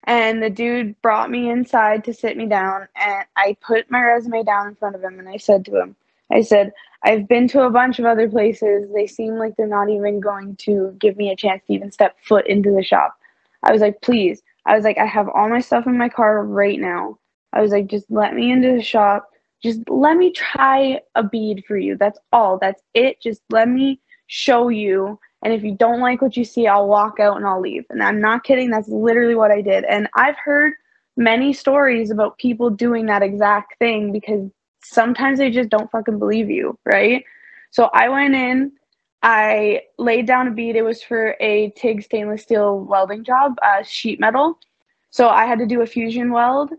and 0.06 0.44
the 0.44 0.50
dude 0.50 1.02
brought 1.02 1.30
me 1.30 1.50
inside 1.50 2.04
to 2.06 2.14
sit 2.14 2.38
me 2.38 2.48
down 2.48 2.88
and 2.96 3.26
I 3.38 3.58
put 3.62 3.92
my 3.92 4.02
resume 4.04 4.44
down 4.44 4.68
in 4.70 4.76
front 4.76 4.96
of 4.96 5.04
him 5.04 5.20
and 5.20 5.30
I 5.30 5.38
said 5.38 5.66
to 5.66 5.80
him, 5.80 5.96
I 6.32 6.42
said, 6.42 6.74
I've 7.04 7.28
been 7.28 7.48
to 7.50 7.64
a 7.64 7.70
bunch 7.70 8.00
of 8.00 8.06
other 8.06 8.30
places. 8.30 8.90
They 8.94 9.08
seem 9.08 9.36
like 9.38 9.56
they're 9.58 9.68
not 9.68 9.90
even 9.90 10.20
going 10.20 10.56
to 10.58 10.96
give 11.00 11.18
me 11.18 11.32
a 11.32 11.36
chance 11.36 11.64
to 11.68 11.74
even 11.74 11.92
step 11.92 12.18
foot 12.24 12.48
into 12.48 12.72
the 12.72 12.84
shop. 12.84 13.18
I 13.64 13.72
was 13.72 13.82
like, 13.82 14.02
please. 14.02 14.42
I 14.66 14.76
was 14.76 14.84
like, 14.84 14.98
I 14.98 15.06
have 15.06 15.30
all 15.30 15.50
my 15.50 15.60
stuff 15.60 15.88
in 15.88 15.98
my 15.98 16.10
car 16.10 16.44
right 16.44 16.80
now. 16.80 17.20
I 17.54 17.62
was 17.62 17.72
like, 17.72 17.88
just 17.88 18.10
let 18.10 18.34
me 18.34 18.52
into 18.52 18.74
the 18.76 18.82
shop. 18.84 19.30
Just 19.62 19.82
let 19.90 20.18
me 20.18 20.32
try 20.32 21.00
a 21.16 21.24
bead 21.24 21.64
for 21.68 21.78
you. 21.78 21.98
That's 21.98 22.20
all. 22.34 22.58
That's 22.60 22.82
it. 22.94 23.22
Just 23.22 23.42
let 23.50 23.70
me 23.70 24.00
show 24.28 24.70
you. 24.70 25.20
And 25.44 25.54
if 25.54 25.64
you 25.64 25.76
don't 25.76 26.00
like 26.00 26.22
what 26.22 26.38
you 26.38 26.46
see, 26.46 26.68
I'll 26.68 26.88
walk 26.88 27.20
out 27.20 27.38
and 27.38 27.46
I'll 27.46 27.62
leave. 27.62 27.86
And 27.90 28.02
I'm 28.02 28.22
not 28.22 28.44
kidding. 28.44 28.70
That's 28.70 28.88
literally 28.88 29.36
what 29.36 29.52
I 29.52 29.62
did. 29.62 29.84
And 29.84 30.08
I've 30.16 30.38
heard 30.38 30.74
many 31.18 31.54
stories 31.54 32.10
about 32.12 32.38
people 32.38 32.70
doing 32.70 33.06
that 33.08 33.22
exact 33.22 33.78
thing 33.78 34.12
because 34.12 34.50
sometimes 34.84 35.40
they 35.40 35.52
just 35.52 35.70
don't 35.70 35.92
fucking 35.92 36.18
believe 36.18 36.50
you, 36.50 36.78
right? 36.86 37.24
So 37.72 37.90
I 37.94 38.10
went 38.10 38.36
in, 38.36 38.72
I 39.22 39.82
laid 39.98 40.28
down 40.28 40.48
a 40.48 40.52
bead. 40.52 40.76
It 40.76 40.82
was 40.84 41.04
for 41.04 41.36
a 41.40 41.72
TIG 41.72 42.04
stainless 42.04 42.44
steel 42.44 42.80
welding 42.80 43.24
job, 43.24 43.56
uh, 43.62 43.84
sheet 43.84 44.20
metal. 44.20 44.60
So 45.10 45.30
I 45.30 45.46
had 45.46 45.60
to 45.60 45.66
do 45.66 45.82
a 45.82 45.86
fusion 45.86 46.32
weld, 46.32 46.72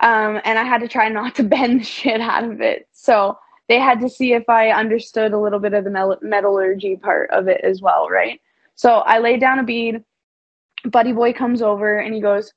um, 0.00 0.40
and 0.44 0.58
I 0.58 0.64
had 0.64 0.80
to 0.80 0.88
try 0.88 1.08
not 1.08 1.34
to 1.36 1.42
bend 1.44 1.80
the 1.80 1.84
shit 1.84 2.20
out 2.20 2.44
of 2.44 2.60
it. 2.60 2.88
So 2.92 3.38
they 3.68 3.78
had 3.78 4.00
to 4.00 4.08
see 4.08 4.32
if 4.32 4.48
I 4.48 4.70
understood 4.70 5.32
a 5.32 5.38
little 5.38 5.58
bit 5.58 5.74
of 5.74 5.84
the 5.84 6.18
metallurgy 6.22 6.96
part 6.96 7.30
of 7.30 7.48
it 7.48 7.60
as 7.62 7.82
well, 7.82 8.08
right? 8.08 8.40
So 8.74 8.98
I 8.98 9.18
laid 9.18 9.40
down 9.40 9.58
a 9.58 9.64
bead. 9.64 10.02
Buddy 10.84 11.12
boy 11.12 11.32
comes 11.32 11.60
over 11.60 11.98
and 11.98 12.14
he 12.14 12.20
goes, 12.20 12.52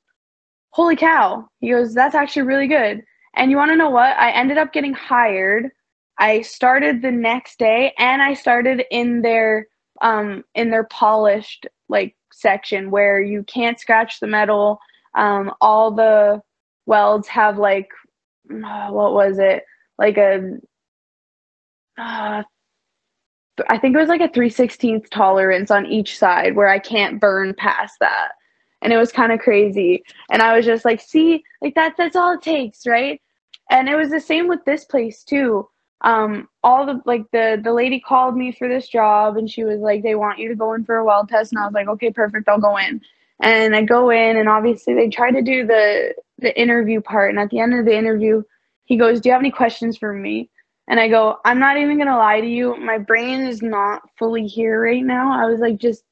Holy 0.69 0.95
cow. 0.95 1.47
He 1.59 1.69
goes, 1.69 1.93
That's 1.93 2.15
actually 2.15 2.43
really 2.43 2.67
good. 2.67 3.03
And 3.35 3.51
you 3.51 3.57
want 3.57 3.71
to 3.71 3.77
know 3.77 3.89
what? 3.89 4.17
I 4.17 4.31
ended 4.31 4.57
up 4.57 4.73
getting 4.73 4.93
hired. 4.93 5.69
I 6.17 6.41
started 6.41 7.01
the 7.01 7.11
next 7.11 7.59
day 7.59 7.93
and 7.97 8.21
I 8.21 8.33
started 8.33 8.83
in 8.91 9.21
their 9.21 9.67
um 10.01 10.43
in 10.55 10.69
their 10.69 10.85
polished 10.85 11.67
like 11.89 12.15
section 12.31 12.91
where 12.91 13.21
you 13.21 13.43
can't 13.43 13.79
scratch 13.79 14.19
the 14.19 14.27
metal. 14.27 14.79
Um 15.15 15.51
all 15.59 15.91
the 15.91 16.41
welds 16.85 17.27
have 17.27 17.57
like 17.57 17.89
what 18.49 19.13
was 19.13 19.39
it? 19.39 19.65
Like 19.97 20.17
a 20.17 20.57
uh, 22.01 22.43
I 23.69 23.77
think 23.77 23.95
it 23.95 23.99
was 23.99 24.09
like 24.09 24.21
a 24.21 24.29
316th 24.29 25.09
tolerance 25.09 25.71
on 25.71 25.85
each 25.85 26.17
side 26.17 26.55
where 26.55 26.67
I 26.69 26.79
can't 26.79 27.19
burn 27.19 27.53
past 27.57 27.95
that. 27.99 28.29
And 28.81 28.91
it 28.91 28.97
was 28.97 29.11
kind 29.11 29.31
of 29.31 29.39
crazy. 29.39 30.03
And 30.31 30.41
I 30.41 30.55
was 30.55 30.65
just 30.65 30.85
like, 30.85 30.99
see, 31.01 31.43
like 31.61 31.75
that 31.75 31.95
that's 31.97 32.15
all 32.15 32.33
it 32.33 32.41
takes, 32.41 32.87
right? 32.87 33.21
And 33.69 33.87
it 33.87 33.95
was 33.95 34.09
the 34.09 34.19
same 34.19 34.47
with 34.47 34.65
this 34.65 34.85
place 34.85 35.23
too. 35.23 35.67
Um, 36.03 36.49
all 36.63 36.87
the 36.87 36.99
like 37.05 37.25
the 37.31 37.61
the 37.63 37.73
lady 37.73 37.99
called 37.99 38.35
me 38.35 38.51
for 38.51 38.67
this 38.67 38.87
job 38.87 39.37
and 39.37 39.47
she 39.47 39.63
was 39.63 39.79
like, 39.79 40.01
they 40.01 40.15
want 40.15 40.39
you 40.39 40.49
to 40.49 40.55
go 40.55 40.73
in 40.73 40.83
for 40.83 40.97
a 40.97 41.05
weld 41.05 41.29
test. 41.29 41.51
And 41.51 41.59
I 41.61 41.65
was 41.65 41.73
like, 41.73 41.87
okay, 41.87 42.11
perfect, 42.11 42.49
I'll 42.49 42.59
go 42.59 42.77
in. 42.77 43.01
And 43.43 43.75
I 43.75 43.83
go 43.83 44.09
in 44.09 44.37
and 44.37 44.49
obviously 44.49 44.95
they 44.95 45.09
try 45.09 45.29
to 45.29 45.43
do 45.43 45.67
the 45.67 46.15
the 46.39 46.59
interview 46.59 47.01
part. 47.01 47.29
And 47.29 47.39
at 47.39 47.51
the 47.51 47.59
end 47.59 47.75
of 47.75 47.85
the 47.85 47.95
interview, 47.95 48.41
he 48.85 48.97
goes, 48.97 49.21
Do 49.21 49.29
you 49.29 49.33
have 49.33 49.41
any 49.41 49.51
questions 49.51 49.97
for 49.97 50.11
me? 50.11 50.49
And 50.91 50.99
I 50.99 51.07
go, 51.07 51.37
I'm 51.45 51.57
not 51.57 51.77
even 51.77 51.95
going 51.95 52.09
to 52.09 52.17
lie 52.17 52.41
to 52.41 52.47
you. 52.47 52.75
My 52.75 52.97
brain 52.97 53.39
is 53.39 53.61
not 53.61 54.01
fully 54.19 54.45
here 54.45 54.83
right 54.83 55.03
now. 55.03 55.31
I 55.31 55.49
was 55.49 55.61
like, 55.61 55.77
just 55.77 56.03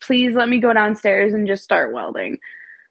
please 0.00 0.34
let 0.34 0.48
me 0.48 0.58
go 0.58 0.72
downstairs 0.72 1.34
and 1.34 1.46
just 1.46 1.62
start 1.62 1.92
welding. 1.92 2.38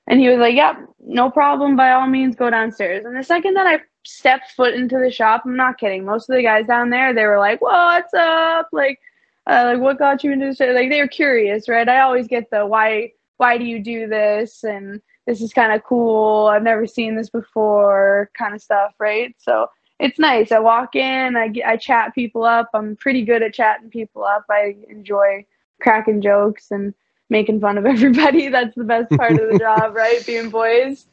And 0.05 0.19
he 0.19 0.29
was 0.29 0.38
like, 0.38 0.53
Yep, 0.53 0.77
no 1.00 1.31
problem. 1.31 1.75
By 1.75 1.93
all 1.93 2.05
means, 2.05 2.36
go 2.36 2.51
downstairs. 2.51 3.05
And 3.05 3.17
the 3.17 3.24
second 3.24 3.55
that 3.55 3.65
I 3.65 3.79
stepped 4.03 4.51
foot 4.51 4.75
into 4.75 5.00
the 5.00 5.10
shop, 5.10 5.41
I'm 5.43 5.55
not 5.55 5.79
kidding. 5.79 6.05
Most 6.05 6.29
of 6.29 6.36
the 6.36 6.43
guys 6.43 6.67
down 6.67 6.91
there, 6.91 7.12
they 7.12 7.25
were 7.25 7.39
like, 7.39 7.60
What's 7.60 8.13
up? 8.13 8.67
Like, 8.71 9.00
uh, 9.48 9.63
like 9.74 9.79
what 9.79 9.98
got 9.98 10.24
you 10.24 10.31
into 10.33 10.45
this? 10.45 10.60
Like, 10.60 10.91
they 10.91 11.01
were 11.01 11.07
curious, 11.07 11.67
right? 11.67 11.89
I 11.89 12.01
always 12.01 12.27
get 12.27 12.51
the 12.51 12.67
why, 12.67 13.13
why 13.38 13.57
do 13.57 13.63
you 13.63 13.83
do 13.83 14.07
this? 14.07 14.63
And 14.63 15.01
this 15.25 15.41
is 15.41 15.53
kind 15.53 15.74
of 15.74 15.83
cool. 15.83 16.45
I've 16.53 16.62
never 16.62 16.86
seen 16.86 17.15
this 17.15 17.31
before, 17.31 18.29
kind 18.38 18.53
of 18.53 18.62
stuff, 18.62 18.93
right? 19.00 19.36
So 19.39 19.67
it's 20.01 20.17
nice. 20.17 20.51
I 20.51 20.60
walk 20.60 20.96
in, 20.96 21.38
I, 21.38 21.53
I 21.65 21.77
chat 21.77 22.15
people 22.15 22.43
up. 22.43 22.70
I'm 22.74 22.96
pretty 22.96 23.24
good 23.24 23.43
at 23.43 23.53
chatting 23.53 23.89
people 23.89 24.24
up. 24.24 24.46
I 24.50 24.75
enjoy 24.89 25.46
cracking 25.79 26.22
jokes 26.22 26.72
and 26.72 26.93
making 27.29 27.60
fun 27.62 27.77
of 27.77 27.86
everybody. 27.96 28.50
That's 28.50 28.75
the 28.75 28.84
best 28.84 29.12
part 29.12 29.34
of 29.34 29.51
the 29.51 29.60
job, 29.60 29.96
right? 29.96 30.25
Being 30.25 30.50
boys. 30.50 31.05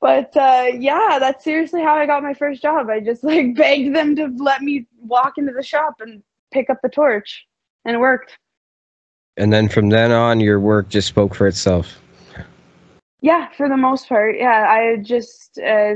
But 0.00 0.36
uh, 0.36 0.66
yeah, 0.78 1.18
that's 1.18 1.42
seriously 1.42 1.80
how 1.80 1.94
I 1.94 2.06
got 2.06 2.22
my 2.22 2.34
first 2.34 2.60
job. 2.60 2.90
I 2.90 3.00
just 3.00 3.24
like 3.24 3.54
begged 3.56 3.96
them 3.96 4.14
to 4.16 4.26
let 4.36 4.60
me 4.60 4.86
walk 5.00 5.38
into 5.38 5.52
the 5.52 5.62
shop 5.62 5.94
and 6.00 6.22
pick 6.52 6.68
up 6.68 6.78
the 6.82 6.88
torch, 6.90 7.46
and 7.86 7.96
it 7.96 7.98
worked. 7.98 8.36
And 9.38 9.50
then 9.50 9.68
from 9.68 9.88
then 9.88 10.10
on, 10.10 10.40
your 10.40 10.60
work 10.60 10.90
just 10.90 11.08
spoke 11.08 11.34
for 11.34 11.46
itself. 11.46 11.98
Yeah, 13.22 13.48
for 13.56 13.68
the 13.68 13.76
most 13.76 14.08
part. 14.08 14.36
Yeah, 14.36 14.66
I 14.68 14.96
just 14.96 15.58
uh, 15.58 15.94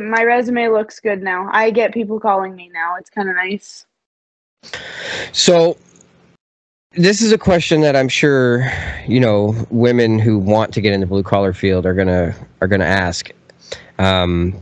my 0.00 0.22
resume 0.24 0.68
looks 0.68 1.00
good 1.00 1.22
now. 1.22 1.48
I 1.52 1.70
get 1.70 1.92
people 1.92 2.20
calling 2.20 2.54
me 2.54 2.70
now. 2.72 2.96
It's 2.96 3.10
kind 3.10 3.28
of 3.28 3.36
nice. 3.36 3.86
So 5.32 5.76
this 6.92 7.20
is 7.20 7.32
a 7.32 7.38
question 7.38 7.80
that 7.80 7.96
I'm 7.96 8.08
sure 8.08 8.70
you 9.06 9.20
know 9.20 9.54
women 9.70 10.18
who 10.18 10.38
want 10.38 10.72
to 10.74 10.80
get 10.80 10.92
in 10.92 11.00
the 11.00 11.06
blue 11.06 11.22
collar 11.22 11.52
field 11.52 11.86
are 11.86 11.94
gonna 11.94 12.34
are 12.60 12.68
gonna 12.68 12.84
ask, 12.84 13.30
um, 13.98 14.60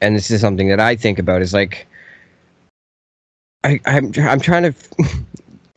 and 0.00 0.14
this 0.14 0.30
is 0.30 0.40
something 0.40 0.68
that 0.68 0.80
I 0.80 0.96
think 0.96 1.18
about. 1.18 1.42
Is 1.42 1.54
like, 1.54 1.86
I 3.64 3.80
I'm 3.86 4.12
I'm 4.18 4.40
trying 4.40 4.72
to 4.72 4.74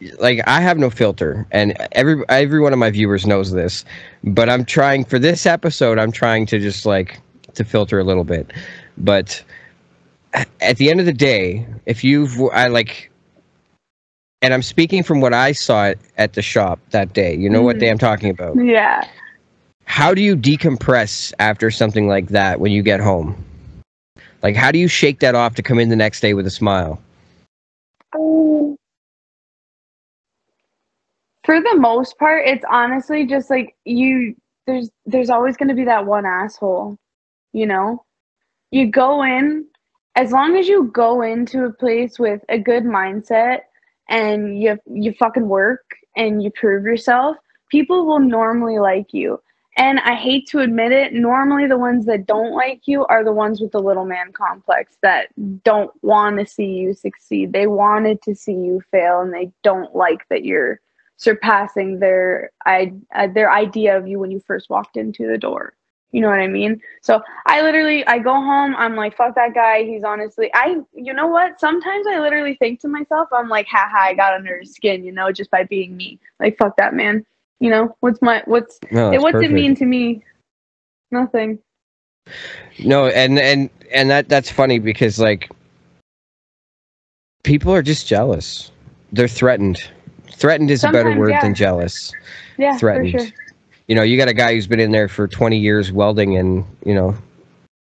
like 0.20 0.42
I 0.48 0.62
have 0.62 0.78
no 0.78 0.90
filter, 0.90 1.48
and 1.52 1.76
every 1.94 2.24
every 2.30 2.60
one 2.60 2.74
of 2.74 2.80
my 2.80 2.92
viewers 2.92 3.26
knows 3.26 3.52
this. 3.52 3.86
But 4.24 4.50
I'm 4.50 4.66
trying 4.66 5.06
for 5.06 5.20
this 5.20 5.46
episode. 5.46 6.00
I'm 6.00 6.12
trying 6.12 6.46
to 6.48 6.60
just 6.60 6.86
like 6.86 7.22
to 7.56 7.64
filter 7.64 8.00
a 8.00 8.04
little 8.04 8.24
bit. 8.24 8.52
But 8.98 9.44
at 10.62 10.78
the 10.78 10.90
end 10.90 11.00
of 11.00 11.06
the 11.06 11.14
day, 11.14 11.66
if 11.86 12.04
you've 12.04 12.40
I 12.52 12.68
like, 12.68 13.12
and 14.42 14.54
I'm 14.54 14.62
speaking 14.62 15.04
from 15.04 15.22
what 15.22 15.34
I 15.34 15.52
saw 15.52 15.94
at 16.18 16.34
the 16.34 16.42
shop 16.42 16.80
that 16.92 17.14
day. 17.14 17.36
You 17.36 17.50
know 17.50 17.60
mm-hmm. 17.60 17.66
what 17.66 17.80
day 17.80 17.90
I'm 17.90 17.98
talking 17.98 18.30
about? 18.30 18.56
Yeah. 18.56 19.08
How 19.86 20.14
do 20.14 20.22
you 20.22 20.36
decompress 20.36 21.34
after 21.40 21.70
something 21.70 22.08
like 22.08 22.30
that 22.30 22.60
when 22.60 22.72
you 22.72 22.82
get 22.82 23.00
home? 23.00 23.44
Like, 24.42 24.56
how 24.56 24.72
do 24.72 24.80
you 24.80 24.88
shake 24.88 25.20
that 25.20 25.36
off 25.36 25.56
to 25.56 25.64
come 25.64 25.80
in 25.80 25.90
the 25.90 25.96
next 25.96 26.20
day 26.20 26.34
with 26.34 26.46
a 26.48 26.52
smile? 26.52 27.02
Um, 28.14 28.76
for 31.44 31.62
the 31.62 31.76
most 31.76 32.18
part, 32.18 32.48
it's 32.48 32.66
honestly 32.70 33.26
just 33.26 33.50
like 33.50 33.76
you 33.86 34.36
there's 34.66 34.90
there's 35.06 35.30
always 35.30 35.58
going 35.58 35.70
to 35.70 35.76
be 35.76 35.86
that 35.86 36.06
one 36.06 36.26
asshole, 36.26 36.98
you 37.52 37.66
know? 37.66 38.04
You 38.74 38.88
go 38.88 39.22
in 39.22 39.68
as 40.16 40.32
long 40.32 40.58
as 40.58 40.68
you 40.68 40.86
go 40.86 41.22
into 41.22 41.64
a 41.66 41.72
place 41.72 42.18
with 42.18 42.42
a 42.50 42.58
good 42.58 42.86
mindset 42.86 43.60
and 44.10 44.60
you 44.60 44.80
you 44.88 45.14
fucking 45.14 45.48
work 45.48 45.84
and 46.16 46.42
you 46.42 46.50
prove 46.50 46.84
yourself, 46.84 47.38
people 47.70 48.08
will 48.08 48.20
normally 48.20 48.80
like 48.80 49.14
you. 49.14 49.40
And 49.78 50.00
I 50.00 50.16
hate 50.16 50.48
to 50.48 50.60
admit 50.62 50.92
it, 50.92 51.14
normally 51.14 51.68
the 51.68 51.78
ones 51.78 52.08
that 52.08 52.26
don't 52.26 52.56
like 52.56 52.82
you 52.88 53.06
are 53.06 53.24
the 53.24 53.32
ones 53.32 53.62
with 53.62 53.74
the 53.74 53.80
little 53.80 54.06
man 54.06 54.32
complex 54.32 54.98
that 55.04 55.28
don't 55.64 55.92
want 56.02 56.40
to 56.40 56.48
see 56.48 56.66
you 56.66 56.96
succeed. 56.96 57.54
They 57.54 57.68
wanted 57.68 58.24
to 58.24 58.34
see 58.34 58.54
you 58.54 58.82
fail 58.90 59.22
and 59.22 59.32
they 59.32 59.52
don't 59.62 59.96
like 59.96 60.28
that 60.30 60.46
you're 60.46 60.80
surpassing 61.18 62.00
their 62.00 62.50
I, 62.66 62.94
uh, 63.14 63.28
their 63.28 63.52
idea 63.52 63.96
of 63.96 64.08
you 64.08 64.18
when 64.18 64.32
you 64.32 64.40
first 64.40 64.72
walked 64.72 64.98
into 64.98 65.28
the 65.28 65.38
door. 65.38 65.76
You 66.14 66.22
know 66.22 66.30
what 66.30 66.40
I 66.40 66.48
mean? 66.48 66.82
So 67.02 67.22
I 67.46 67.62
literally 67.62 68.08
I 68.08 68.20
go 68.20 68.34
home, 68.34 68.74
I'm 68.78 68.96
like, 68.96 69.18
fuck 69.18 69.36
that 69.36 69.54
guy. 69.54 69.84
He's 69.84 70.06
honestly 70.06 70.50
I 70.54 70.78
you 70.94 71.14
know 71.14 71.28
what? 71.28 71.60
Sometimes 71.60 72.08
I 72.08 72.20
literally 72.20 72.56
think 72.56 72.80
to 72.82 72.88
myself, 72.88 73.28
I'm 73.34 73.50
like, 73.50 73.68
haha, 73.68 73.98
I 73.98 74.14
got 74.14 74.34
under 74.34 74.60
his 74.60 74.74
skin, 74.74 75.04
you 75.04 75.12
know, 75.12 75.32
just 75.32 75.52
by 75.52 75.66
being 75.66 75.98
me. 75.98 76.20
Like 76.40 76.58
fuck 76.58 76.78
that 76.78 76.94
man. 76.94 77.26
You 77.60 77.70
know, 77.70 77.98
what's 78.00 78.22
my 78.22 78.42
what's 78.46 78.80
no, 78.92 79.12
what's 79.12 79.34
perfect. 79.34 79.52
it 79.52 79.54
mean 79.54 79.76
to 79.76 79.86
me? 79.86 80.24
Nothing. 81.12 81.60
No, 82.80 83.08
and 83.08 83.38
and 83.38 83.70
and 83.92 84.10
that 84.10 84.30
that's 84.30 84.50
funny 84.50 84.80
because 84.80 85.20
like 85.20 85.52
people 87.44 87.74
are 87.74 87.82
just 87.82 88.08
jealous. 88.08 88.72
They're 89.12 89.28
threatened 89.28 89.90
Threatened 90.44 90.72
is 90.72 90.82
Sometimes, 90.82 91.02
a 91.02 91.10
better 91.10 91.20
word 91.20 91.30
yeah. 91.30 91.42
than 91.42 91.56
jealous. 91.56 92.12
Yeah, 92.58 92.78
threatened. 92.78 93.12
Sure. 93.12 93.28
You 93.88 93.96
know, 93.96 94.04
you 94.04 94.18
got 94.18 94.30
a 94.30 94.34
guy 94.34 94.54
who's 94.54 94.68
been 94.68 94.80
in 94.80 94.92
there 94.92 95.08
for 95.08 95.28
20 95.28 95.58
years 95.58 95.92
welding, 95.92 96.38
and 96.38 96.66
you 96.86 96.94
know, 96.94 97.16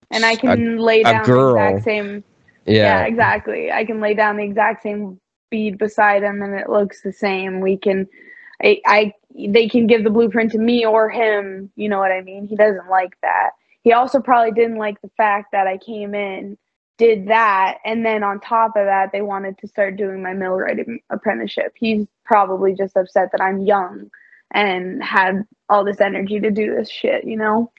and 0.10 0.25
I 0.25 0.36
can 0.36 0.77
lay 0.77 1.03
down 1.03 1.24
the 1.24 1.50
exact 1.50 1.84
same. 1.84 2.24
Yeah. 2.65 2.75
Yeah. 2.75 3.05
exactly. 3.05 3.72
I 3.72 3.86
can 3.86 4.01
lay 4.01 4.13
down 4.13 4.38
the 4.38 4.43
exact 4.43 4.84
same 4.84 5.20
bead 5.50 5.77
beside 5.77 6.24
him, 6.24 6.41
and 6.41 6.53
it 6.53 6.70
looks 6.70 7.01
the 7.01 7.13
same. 7.13 7.60
We 7.60 7.77
can, 7.77 8.08
I, 8.63 8.81
I, 8.86 9.13
they 9.36 9.67
can 9.67 9.88
give 9.88 10.03
the 10.03 10.10
blueprint 10.10 10.51
to 10.51 10.58
me 10.58 10.86
or 10.86 11.10
him. 11.10 11.72
You 11.75 11.89
know 11.89 12.00
what 12.00 12.12
I 12.12 12.22
mean? 12.22 12.46
He 12.48 12.55
doesn't 12.55 12.89
like 12.89 13.13
that. 13.22 13.51
He 13.84 13.93
also 13.93 14.20
probably 14.20 14.51
didn't 14.51 14.77
like 14.77 15.01
the 15.01 15.10
fact 15.17 15.51
that 15.51 15.67
I 15.67 15.77
came 15.77 16.13
in, 16.13 16.58
did 16.98 17.27
that, 17.27 17.77
and 17.84 18.05
then 18.05 18.24
on 18.24 18.39
top 18.39 18.75
of 18.75 18.86
that, 18.86 19.12
they 19.12 19.22
wanted 19.22 19.58
to 19.60 19.67
start 19.67 19.98
doing 19.98 20.22
my 20.22 20.34
millwright 20.34 20.77
apprenticeship. 21.10 21.74
He's 21.75 22.05
probably 22.25 22.75
just 22.75 22.96
upset 22.96 23.29
that 23.31 23.41
I'm 23.41 23.62
young 23.62 24.10
and 24.53 25.03
had 25.03 25.43
all 25.70 25.84
this 25.84 26.01
energy 26.01 26.39
to 26.39 26.51
do 26.51 26.75
this 26.75 26.89
shit. 26.89 27.25
You 27.25 27.38
know? 27.38 27.72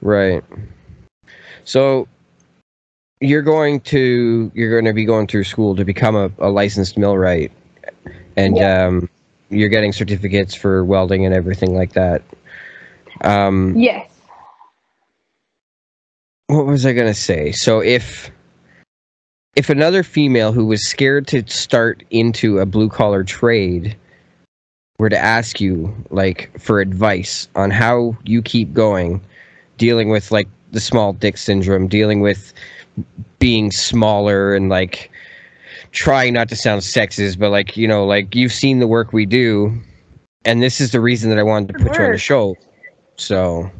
Right. 0.00 0.44
So 1.64 2.06
you're 3.20 3.42
going 3.42 3.80
to 3.80 4.50
you're 4.54 4.70
going 4.70 4.84
to 4.84 4.92
be 4.92 5.04
going 5.04 5.26
through 5.26 5.44
school 5.44 5.74
to 5.76 5.84
become 5.84 6.14
a, 6.14 6.30
a 6.38 6.50
licensed 6.50 6.96
millwright, 6.98 7.50
and 8.36 8.56
Yeah. 8.56 8.86
um, 8.86 9.08
you're 9.48 9.68
getting 9.68 9.92
certificates 9.92 10.54
for 10.54 10.84
welding 10.84 11.24
and 11.24 11.34
everything 11.34 11.74
like 11.74 11.92
that. 11.94 12.22
Um, 13.22 13.74
Yes. 13.76 14.10
what 16.48 16.66
was 16.66 16.84
I 16.86 16.92
going 16.92 17.06
to 17.06 17.14
say? 17.14 17.52
So 17.52 17.80
if 17.80 18.30
if 19.56 19.70
another 19.70 20.02
female 20.02 20.52
who 20.52 20.66
was 20.66 20.86
scared 20.86 21.26
to 21.28 21.42
start 21.46 22.04
into 22.10 22.58
a 22.58 22.66
blue 22.66 22.88
collar 22.90 23.24
trade 23.24 23.96
were 24.98 25.08
to 25.08 25.18
ask 25.18 25.60
you 25.60 25.94
like 26.10 26.50
for 26.58 26.80
advice 26.80 27.48
on 27.54 27.70
how 27.70 28.16
you 28.24 28.42
keep 28.42 28.72
going 28.72 29.20
dealing 29.78 30.08
with 30.08 30.30
like 30.30 30.48
the 30.72 30.80
small 30.80 31.12
dick 31.12 31.36
syndrome 31.36 31.86
dealing 31.86 32.20
with 32.20 32.52
being 33.38 33.70
smaller 33.70 34.54
and 34.54 34.68
like 34.68 35.10
trying 35.92 36.32
not 36.32 36.48
to 36.48 36.56
sound 36.56 36.80
sexist 36.80 37.38
but 37.38 37.50
like 37.50 37.76
you 37.76 37.86
know 37.86 38.04
like 38.04 38.34
you've 38.34 38.52
seen 38.52 38.78
the 38.78 38.86
work 38.86 39.12
we 39.12 39.26
do 39.26 39.82
and 40.46 40.62
this 40.62 40.80
is 40.80 40.92
the 40.92 41.00
reason 41.00 41.28
that 41.28 41.38
I 41.38 41.42
wanted 41.42 41.76
to 41.76 41.84
put 41.84 41.98
you 41.98 42.04
on 42.04 42.12
the 42.12 42.18
show. 42.18 42.56
So 43.16 43.70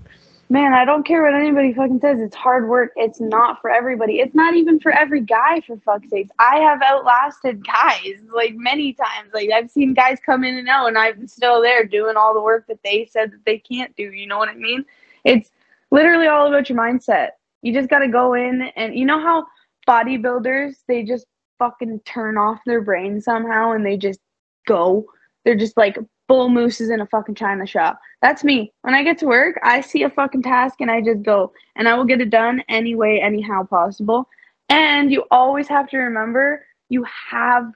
Man, 0.49 0.73
I 0.73 0.85
don't 0.85 1.05
care 1.05 1.23
what 1.25 1.35
anybody 1.35 1.75
fucking 1.75 1.99
says. 2.01 2.21
It's 2.21 2.37
hard 2.37 2.69
work. 2.69 2.93
It's 2.95 3.21
not 3.21 3.61
for 3.61 3.69
everybody. 3.69 4.21
It's 4.21 4.35
not 4.35 4.55
even 4.55 4.79
for 4.79 4.93
every 4.93 5.21
guy, 5.21 5.61
for 5.67 5.77
fuck's 5.79 6.09
sakes. 6.09 6.31
I 6.39 6.59
have 6.61 6.81
outlasted 6.83 7.67
guys 7.67 8.15
like 8.33 8.55
many 8.55 8.93
times. 8.93 9.31
Like 9.35 9.51
I've 9.51 9.71
seen 9.71 9.93
guys 9.93 10.19
come 10.25 10.45
in 10.45 10.57
and 10.57 10.69
out, 10.69 10.87
and 10.87 10.97
I'm 10.97 11.27
still 11.27 11.61
there 11.61 11.85
doing 11.85 12.17
all 12.17 12.33
the 12.33 12.41
work 12.41 12.67
that 12.69 12.79
they 12.85 13.09
said 13.11 13.33
that 13.33 13.45
they 13.45 13.59
can't 13.59 13.95
do. 13.97 14.13
You 14.13 14.29
know 14.29 14.39
what 14.39 14.49
I 14.49 14.55
mean? 14.55 14.85
It's 15.25 15.51
literally 15.91 16.29
all 16.29 16.47
about 16.47 16.69
your 16.69 16.79
mindset. 16.79 17.31
You 17.63 17.73
just 17.75 17.91
got 17.91 18.01
to 18.01 18.09
go 18.09 18.35
in, 18.35 18.71
and 18.77 18.95
you 18.97 19.05
know 19.05 19.19
how 19.19 19.47
bodybuilders 19.89 20.77
they 20.87 21.03
just 21.03 21.27
fucking 21.59 22.01
turn 22.05 22.39
off 22.39 22.61
their 22.67 22.83
brain 22.83 23.21
somehow, 23.21 23.73
and 23.73 23.85
they 23.85 23.97
just 23.97 24.21
go. 24.65 25.07
They're 25.45 25.57
just 25.57 25.77
like 25.77 25.99
bull 26.29 26.49
mooses 26.49 26.91
in 26.91 27.01
a 27.01 27.07
fucking 27.07 27.35
china 27.35 27.67
shop. 27.67 28.01
That's 28.23 28.45
me. 28.45 28.73
When 28.83 28.95
I 28.95 29.03
get 29.03 29.19
to 29.19 29.27
work, 29.27 29.59
I 29.63 29.81
see 29.81 30.03
a 30.03 30.11
fucking 30.11 30.43
task 30.43 30.81
and 30.81 30.91
I 30.91 31.01
just 31.01 31.23
go 31.23 31.53
and 31.77 31.89
I 31.89 31.95
will 31.95 32.05
get 32.05 32.21
it 32.21 32.31
done 32.31 32.63
anyway, 32.69 33.21
anyhow 33.23 33.65
possible. 33.65 34.29
And 34.69 35.13
you 35.13 35.25
always 35.31 35.69
have 35.69 35.89
to 35.91 35.99
remember 35.99 36.65
you 36.89 37.05
have 37.31 37.71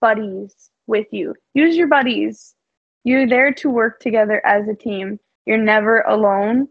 buddies 0.00 0.54
with 0.86 1.06
you. 1.10 1.34
Use 1.54 1.76
your 1.76 1.88
buddies. 1.88 2.54
You're 3.04 3.26
there 3.26 3.52
to 3.54 3.70
work 3.70 4.00
together 4.00 4.44
as 4.46 4.68
a 4.68 4.74
team. 4.74 5.18
You're 5.46 5.58
never 5.58 6.00
alone. 6.02 6.68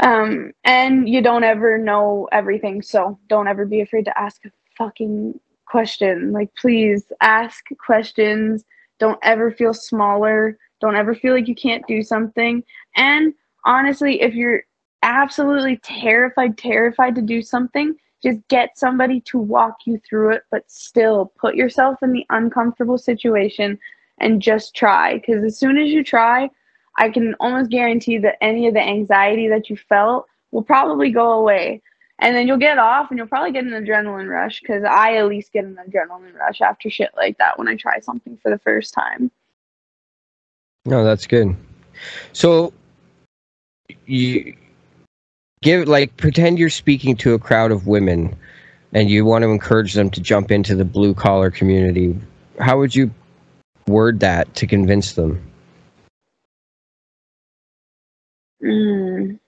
Um, 0.00 0.52
and 0.64 1.08
you 1.08 1.22
don't 1.22 1.44
ever 1.44 1.78
know 1.78 2.28
everything. 2.32 2.82
So 2.82 3.18
don't 3.28 3.46
ever 3.46 3.64
be 3.64 3.80
afraid 3.80 4.06
to 4.06 4.18
ask 4.18 4.44
a 4.44 4.50
fucking 4.76 5.38
question. 5.66 6.32
Like, 6.32 6.54
please 6.56 7.04
ask 7.20 7.64
questions. 7.84 8.64
Don't 8.98 9.18
ever 9.22 9.50
feel 9.50 9.74
smaller. 9.74 10.58
Don't 10.80 10.96
ever 10.96 11.14
feel 11.14 11.34
like 11.34 11.48
you 11.48 11.54
can't 11.54 11.86
do 11.86 12.02
something. 12.02 12.62
And 12.96 13.34
honestly, 13.64 14.20
if 14.20 14.34
you're 14.34 14.62
absolutely 15.02 15.78
terrified, 15.78 16.56
terrified 16.58 17.14
to 17.14 17.22
do 17.22 17.42
something, 17.42 17.94
just 18.22 18.40
get 18.48 18.78
somebody 18.78 19.20
to 19.20 19.38
walk 19.38 19.76
you 19.86 20.00
through 20.08 20.30
it, 20.32 20.42
but 20.50 20.70
still 20.70 21.32
put 21.38 21.54
yourself 21.54 22.02
in 22.02 22.12
the 22.12 22.24
uncomfortable 22.30 22.98
situation 22.98 23.78
and 24.18 24.40
just 24.40 24.74
try. 24.74 25.18
Because 25.18 25.44
as 25.44 25.58
soon 25.58 25.76
as 25.76 25.90
you 25.90 26.02
try, 26.02 26.48
I 26.96 27.10
can 27.10 27.34
almost 27.40 27.70
guarantee 27.70 28.18
that 28.18 28.42
any 28.42 28.66
of 28.66 28.74
the 28.74 28.80
anxiety 28.80 29.48
that 29.48 29.68
you 29.68 29.76
felt 29.76 30.26
will 30.52 30.62
probably 30.62 31.10
go 31.10 31.32
away. 31.32 31.82
And 32.20 32.34
then 32.34 32.46
you'll 32.46 32.56
get 32.56 32.78
off 32.78 33.10
and 33.10 33.18
you'll 33.18 33.26
probably 33.26 33.52
get 33.52 33.64
an 33.64 33.70
adrenaline 33.70 34.28
rush 34.28 34.60
because 34.60 34.84
I 34.84 35.16
at 35.16 35.26
least 35.26 35.52
get 35.52 35.64
an 35.64 35.78
adrenaline 35.86 36.34
rush 36.34 36.60
after 36.60 36.88
shit 36.88 37.10
like 37.16 37.38
that 37.38 37.58
when 37.58 37.68
I 37.68 37.76
try 37.76 37.98
something 38.00 38.38
for 38.42 38.50
the 38.50 38.58
first 38.58 38.94
time. 38.94 39.30
No, 40.86 41.04
that's 41.04 41.26
good. 41.26 41.56
So 42.32 42.72
you 44.06 44.54
give 45.62 45.88
like 45.88 46.16
pretend 46.16 46.58
you're 46.58 46.70
speaking 46.70 47.16
to 47.16 47.34
a 47.34 47.38
crowd 47.38 47.72
of 47.72 47.86
women 47.86 48.36
and 48.92 49.10
you 49.10 49.24
want 49.24 49.42
to 49.42 49.48
encourage 49.48 49.94
them 49.94 50.08
to 50.10 50.20
jump 50.20 50.50
into 50.50 50.76
the 50.76 50.84
blue 50.84 51.14
collar 51.14 51.50
community. 51.50 52.16
How 52.60 52.78
would 52.78 52.94
you 52.94 53.10
word 53.86 54.20
that 54.20 54.54
to 54.54 54.66
convince 54.66 55.14
them? 55.14 55.42
Mm. 58.62 59.38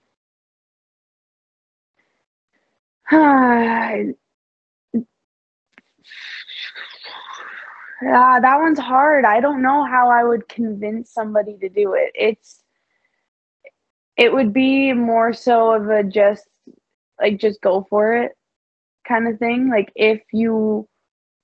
Yeah, 3.11 4.03
that 8.01 8.57
one's 8.59 8.79
hard. 8.79 9.25
I 9.25 9.39
don't 9.39 9.61
know 9.61 9.85
how 9.85 10.09
I 10.09 10.23
would 10.23 10.47
convince 10.49 11.13
somebody 11.13 11.57
to 11.59 11.69
do 11.69 11.93
it. 11.93 12.11
It's 12.15 12.63
it 14.17 14.33
would 14.33 14.53
be 14.53 14.93
more 14.93 15.33
so 15.33 15.73
of 15.73 15.89
a 15.89 16.03
just 16.03 16.47
like 17.21 17.39
just 17.39 17.61
go 17.61 17.85
for 17.89 18.15
it 18.15 18.31
kind 19.07 19.27
of 19.27 19.39
thing. 19.39 19.69
Like 19.69 19.91
if 19.95 20.21
you 20.33 20.87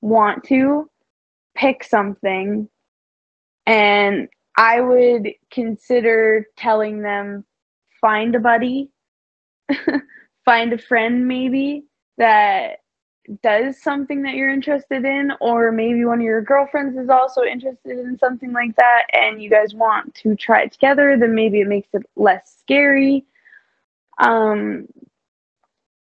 want 0.01 0.43
to 0.45 0.89
pick 1.55 1.83
something 1.83 2.69
and 3.65 4.27
I 4.57 4.81
would 4.81 5.29
consider 5.51 6.47
telling 6.57 7.01
them 7.01 7.45
find 8.01 8.35
a 8.35 8.39
buddy, 8.39 8.89
find 10.45 10.73
a 10.73 10.77
friend 10.77 11.27
maybe 11.27 11.85
that 12.17 12.79
does 13.41 13.81
something 13.81 14.23
that 14.23 14.33
you're 14.33 14.49
interested 14.49 15.05
in, 15.05 15.31
or 15.39 15.71
maybe 15.71 16.03
one 16.03 16.19
of 16.19 16.25
your 16.25 16.41
girlfriends 16.41 16.97
is 16.97 17.09
also 17.09 17.43
interested 17.43 17.97
in 17.97 18.17
something 18.17 18.51
like 18.51 18.75
that, 18.75 19.03
and 19.13 19.41
you 19.41 19.49
guys 19.49 19.73
want 19.73 20.13
to 20.15 20.35
try 20.35 20.63
it 20.63 20.73
together, 20.73 21.15
then 21.17 21.33
maybe 21.33 21.61
it 21.61 21.67
makes 21.67 21.87
it 21.93 22.03
less 22.17 22.57
scary. 22.59 23.25
Um, 24.17 24.87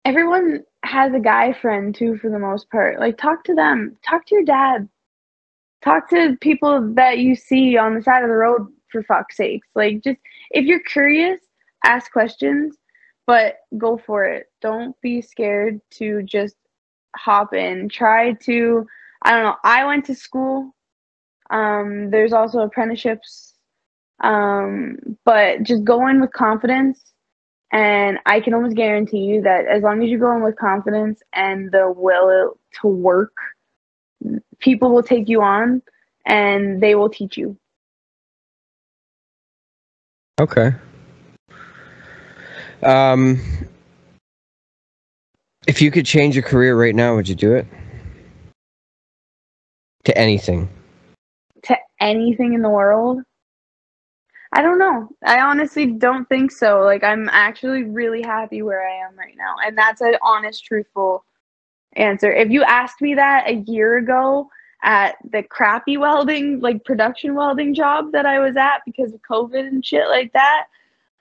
everyone 0.05 0.63
has 0.83 1.13
a 1.13 1.19
guy 1.19 1.51
friend 1.51 1.95
too, 1.95 2.17
for 2.17 2.29
the 2.29 2.39
most 2.39 2.69
part. 2.69 2.99
Like, 2.99 3.17
talk 3.17 3.43
to 3.45 3.55
them, 3.55 3.97
talk 4.07 4.25
to 4.27 4.35
your 4.35 4.45
dad, 4.45 4.87
talk 5.83 6.09
to 6.11 6.37
people 6.41 6.93
that 6.93 7.17
you 7.17 7.35
see 7.35 7.75
on 7.75 7.95
the 7.95 8.03
side 8.03 8.23
of 8.23 8.29
the 8.29 8.35
road, 8.35 8.67
for 8.91 9.01
fuck's 9.03 9.37
sakes. 9.37 9.67
Like, 9.75 10.03
just 10.03 10.19
if 10.51 10.65
you're 10.65 10.83
curious, 10.83 11.39
ask 11.83 12.11
questions, 12.11 12.75
but 13.29 13.59
go 13.77 13.95
for 13.95 14.25
it. 14.25 14.47
Don't 14.59 14.99
be 15.01 15.21
scared 15.21 15.81
to 15.91 16.23
just 16.23 16.55
hop 17.15 17.53
in. 17.53 17.87
Try 17.87 18.33
to, 18.33 18.87
I 19.21 19.29
don't 19.29 19.43
know, 19.43 19.55
I 19.63 19.85
went 19.85 20.05
to 20.05 20.15
school. 20.15 20.73
Um, 21.51 22.09
there's 22.09 22.33
also 22.33 22.61
apprenticeships. 22.61 23.53
Um, 24.23 24.97
but 25.25 25.61
just 25.61 25.83
go 25.83 26.07
in 26.07 26.19
with 26.21 26.33
confidence. 26.33 27.13
And 27.71 28.17
I 28.25 28.39
can 28.39 28.55
almost 28.55 28.75
guarantee 28.75 29.19
you 29.19 29.43
that 29.43 29.67
as 29.67 29.83
long 29.83 30.01
as 30.01 30.09
you 30.09 30.17
go 30.17 30.35
in 30.35 30.41
with 30.41 30.55
confidence 30.55 31.21
and 31.31 31.71
the 31.71 31.93
will 31.95 32.57
to 32.81 32.87
work, 32.87 33.33
people 34.57 34.89
will 34.89 35.03
take 35.03 35.29
you 35.29 35.43
on 35.43 35.83
and 36.25 36.81
they 36.81 36.95
will 36.95 37.09
teach 37.09 37.37
you. 37.37 37.55
Okay. 40.41 40.73
Um, 42.83 43.41
if 45.67 45.81
you 45.81 45.91
could 45.91 46.05
change 46.05 46.35
your 46.35 46.43
career 46.43 46.75
right 46.79 46.95
now, 46.95 47.15
would 47.15 47.27
you 47.27 47.35
do 47.35 47.53
it? 47.53 47.67
To 50.05 50.17
anything. 50.17 50.69
to 51.63 51.77
anything 51.99 52.53
in 52.53 52.61
the 52.61 52.69
world? 52.69 53.21
I 54.53 54.61
don't 54.63 54.79
know. 54.79 55.09
I 55.23 55.41
honestly 55.41 55.85
don't 55.85 56.27
think 56.27 56.51
so. 56.51 56.81
Like 56.81 57.03
I'm 57.03 57.29
actually 57.29 57.83
really 57.83 58.23
happy 58.23 58.61
where 58.63 58.87
I 58.87 59.05
am 59.07 59.15
right 59.17 59.35
now. 59.37 59.55
And 59.63 59.77
that's 59.77 60.01
an 60.01 60.15
honest, 60.23 60.65
truthful 60.65 61.23
answer. 61.93 62.31
If 62.31 62.49
you 62.49 62.63
asked 62.63 63.01
me 63.01 63.13
that 63.15 63.47
a 63.47 63.55
year 63.67 63.97
ago 63.97 64.49
at 64.81 65.17
the 65.29 65.43
crappy 65.43 65.97
welding, 65.97 66.61
like 66.61 66.83
production 66.83 67.35
welding 67.35 67.75
job 67.75 68.11
that 68.13 68.25
I 68.25 68.39
was 68.39 68.55
at 68.55 68.79
because 68.85 69.13
of 69.13 69.19
COVID 69.29 69.67
and 69.67 69.85
shit 69.85 70.07
like 70.07 70.33
that, 70.33 70.65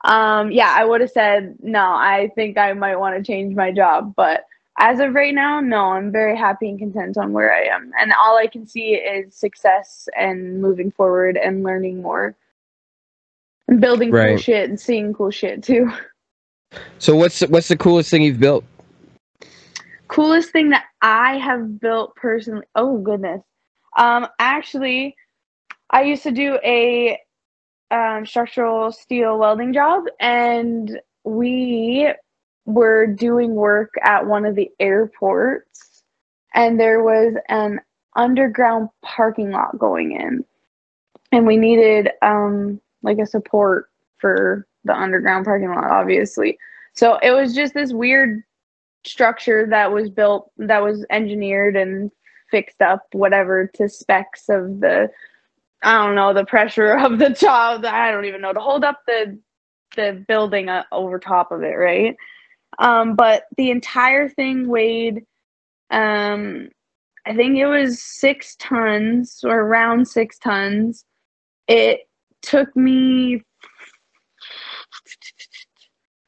um, 0.04 0.50
yeah, 0.50 0.74
I 0.76 0.84
would 0.84 1.00
have 1.00 1.10
said 1.10 1.56
no. 1.60 1.82
I 1.82 2.30
think 2.34 2.56
I 2.58 2.72
might 2.72 2.96
want 2.96 3.16
to 3.16 3.22
change 3.22 3.54
my 3.54 3.72
job, 3.72 4.14
but 4.16 4.44
as 4.80 5.00
of 5.00 5.14
right 5.14 5.34
now, 5.34 5.60
no. 5.60 5.86
I'm 5.86 6.12
very 6.12 6.36
happy 6.36 6.68
and 6.68 6.78
content 6.78 7.16
on 7.18 7.32
where 7.32 7.52
I 7.52 7.64
am, 7.64 7.90
and 8.00 8.12
all 8.12 8.38
I 8.38 8.46
can 8.46 8.66
see 8.66 8.94
is 8.94 9.34
success 9.34 10.08
and 10.16 10.60
moving 10.60 10.90
forward 10.90 11.36
and 11.36 11.64
learning 11.64 12.02
more 12.02 12.36
and 13.68 13.80
building 13.80 14.10
cool 14.10 14.36
shit 14.38 14.68
and 14.68 14.80
seeing 14.80 15.12
cool 15.14 15.30
shit 15.30 15.62
too. 15.62 15.92
So 16.98 17.16
what's 17.16 17.40
what's 17.46 17.68
the 17.68 17.78
coolest 17.78 18.10
thing 18.10 18.20
you've 18.20 18.38
built? 18.38 18.62
coolest 20.08 20.50
thing 20.50 20.70
that 20.70 20.84
I 21.00 21.38
have 21.38 21.80
built 21.80 22.14
personally. 22.16 22.66
Oh 22.74 22.98
goodness. 22.98 23.42
Um 23.96 24.26
actually 24.38 25.16
I 25.90 26.02
used 26.02 26.22
to 26.24 26.30
do 26.30 26.58
a 26.64 27.18
um, 27.90 28.26
structural 28.26 28.92
steel 28.92 29.38
welding 29.38 29.72
job 29.72 30.04
and 30.20 31.00
we 31.24 32.12
were 32.66 33.06
doing 33.06 33.54
work 33.54 33.94
at 34.02 34.26
one 34.26 34.44
of 34.44 34.54
the 34.54 34.70
airports 34.78 36.02
and 36.54 36.78
there 36.78 37.02
was 37.02 37.34
an 37.48 37.80
underground 38.16 38.88
parking 39.02 39.50
lot 39.50 39.78
going 39.78 40.12
in 40.12 40.44
and 41.32 41.46
we 41.46 41.56
needed 41.56 42.10
um 42.22 42.80
like 43.02 43.18
a 43.18 43.26
support 43.26 43.90
for 44.18 44.66
the 44.84 44.94
underground 44.94 45.44
parking 45.44 45.68
lot 45.68 45.90
obviously. 45.90 46.58
So 46.94 47.18
it 47.22 47.30
was 47.30 47.54
just 47.54 47.74
this 47.74 47.92
weird 47.92 48.42
structure 49.04 49.66
that 49.70 49.92
was 49.92 50.10
built 50.10 50.50
that 50.58 50.82
was 50.82 51.06
engineered 51.10 51.76
and 51.76 52.10
fixed 52.50 52.82
up 52.82 53.06
whatever 53.12 53.70
to 53.74 53.88
specs 53.88 54.48
of 54.48 54.80
the 54.80 55.08
I 55.82 56.04
don't 56.04 56.14
know 56.14 56.34
the 56.34 56.44
pressure 56.44 56.92
of 56.98 57.18
the 57.18 57.30
job 57.30 57.84
I 57.84 58.10
don't 58.10 58.24
even 58.24 58.40
know 58.40 58.52
to 58.52 58.60
hold 58.60 58.84
up 58.84 59.00
the 59.06 59.38
the 59.96 60.24
building 60.28 60.68
uh, 60.68 60.84
over 60.92 61.18
top 61.18 61.50
of 61.50 61.62
it 61.62 61.74
right 61.74 62.16
um 62.78 63.16
but 63.16 63.44
the 63.56 63.70
entire 63.70 64.28
thing 64.28 64.68
weighed 64.68 65.24
um 65.90 66.68
I 67.26 67.34
think 67.34 67.58
it 67.58 67.66
was 67.66 68.02
6 68.02 68.56
tons 68.58 69.40
or 69.44 69.60
around 69.60 70.06
6 70.08 70.38
tons 70.38 71.04
it 71.66 72.00
took 72.42 72.74
me 72.76 73.42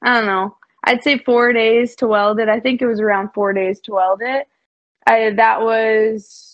I 0.02 0.14
don't 0.14 0.26
know 0.26 0.56
I'd 0.84 1.02
say 1.02 1.18
four 1.18 1.52
days 1.52 1.94
to 1.96 2.06
weld 2.06 2.40
it. 2.40 2.48
I 2.48 2.58
think 2.60 2.80
it 2.80 2.86
was 2.86 3.00
around 3.00 3.30
four 3.34 3.52
days 3.52 3.80
to 3.80 3.92
weld 3.92 4.20
it. 4.22 4.46
I, 5.06 5.30
that 5.30 5.60
was 5.60 6.49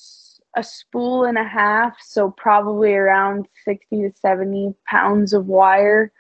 a 0.57 0.63
spool 0.63 1.25
and 1.25 1.39
a 1.39 1.45
half, 1.45 1.97
so 2.01 2.31
probably 2.31 2.95
around 2.95 3.47
60 3.65 4.03
to 4.03 4.13
70 4.19 4.75
pounds 4.87 5.33
of 5.33 5.47
wire 5.47 6.11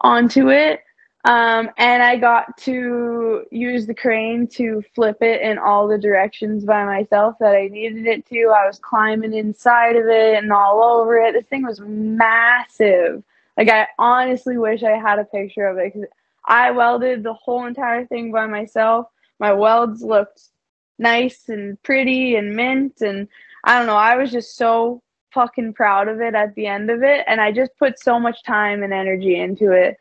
onto 0.00 0.50
it. 0.50 0.80
Um, 1.24 1.70
and 1.78 2.02
I 2.02 2.16
got 2.16 2.56
to 2.58 3.44
use 3.50 3.86
the 3.86 3.94
crane 3.94 4.46
to 4.48 4.84
flip 4.94 5.22
it 5.22 5.40
in 5.40 5.58
all 5.58 5.88
the 5.88 5.96
directions 5.96 6.64
by 6.64 6.84
myself 6.84 7.36
that 7.40 7.54
I 7.54 7.68
needed 7.68 8.06
it 8.06 8.26
to. 8.26 8.54
I 8.54 8.66
was 8.66 8.78
climbing 8.78 9.32
inside 9.32 9.96
of 9.96 10.06
it 10.06 10.34
and 10.34 10.52
all 10.52 10.82
over 10.82 11.16
it. 11.18 11.32
This 11.32 11.46
thing 11.46 11.64
was 11.64 11.80
massive. 11.80 13.24
Like, 13.56 13.70
I 13.70 13.86
honestly 13.98 14.58
wish 14.58 14.82
I 14.82 14.98
had 14.98 15.18
a 15.18 15.24
picture 15.24 15.66
of 15.66 15.78
it 15.78 15.94
because 15.94 16.08
I 16.46 16.70
welded 16.72 17.22
the 17.22 17.32
whole 17.32 17.64
entire 17.64 18.04
thing 18.06 18.30
by 18.30 18.46
myself. 18.46 19.06
My 19.38 19.52
welds 19.52 20.02
looked 20.02 20.42
nice 20.98 21.48
and 21.48 21.82
pretty 21.82 22.36
and 22.36 22.54
mint 22.54 23.00
and 23.00 23.28
I 23.64 23.78
don't 23.78 23.86
know, 23.86 23.96
I 23.96 24.16
was 24.16 24.30
just 24.30 24.56
so 24.56 25.02
fucking 25.32 25.74
proud 25.74 26.08
of 26.08 26.20
it 26.20 26.34
at 26.34 26.54
the 26.54 26.66
end 26.66 26.90
of 26.90 27.02
it 27.02 27.24
and 27.26 27.40
I 27.40 27.50
just 27.50 27.72
put 27.78 27.98
so 27.98 28.20
much 28.20 28.42
time 28.44 28.82
and 28.82 28.92
energy 28.92 29.38
into 29.38 29.72
it. 29.72 29.96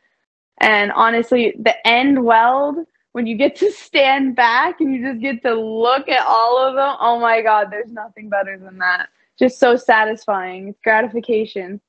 And 0.59 0.91
honestly, 0.91 1.55
the 1.59 1.75
end 1.87 2.23
weld 2.23 2.77
when 3.13 3.25
you 3.25 3.35
get 3.35 3.55
to 3.57 3.71
stand 3.77 4.35
back 4.35 4.81
and 4.81 4.93
you 4.93 5.07
just 5.07 5.21
get 5.21 5.41
to 5.43 5.53
look 5.53 6.09
at 6.09 6.25
all 6.27 6.57
of 6.57 6.75
them, 6.75 6.95
oh 6.99 7.19
my 7.19 7.41
god, 7.41 7.69
there's 7.71 7.91
nothing 7.91 8.29
better 8.29 8.57
than 8.57 8.77
that. 8.79 9.09
Just 9.39 9.59
so 9.59 9.75
satisfying. 9.75 10.69
It's 10.69 10.79
gratification. 10.83 11.81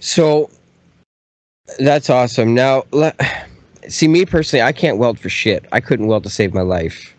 So 0.00 0.50
that's 1.78 2.08
awesome. 2.08 2.54
Now, 2.54 2.84
le- 2.92 3.14
see 3.88 4.08
me 4.08 4.24
personally, 4.24 4.62
I 4.62 4.72
can't 4.72 4.98
weld 4.98 5.18
for 5.18 5.28
shit. 5.28 5.64
I 5.72 5.80
couldn't 5.80 6.06
weld 6.06 6.24
to 6.24 6.30
save 6.30 6.54
my 6.54 6.62
life. 6.62 7.14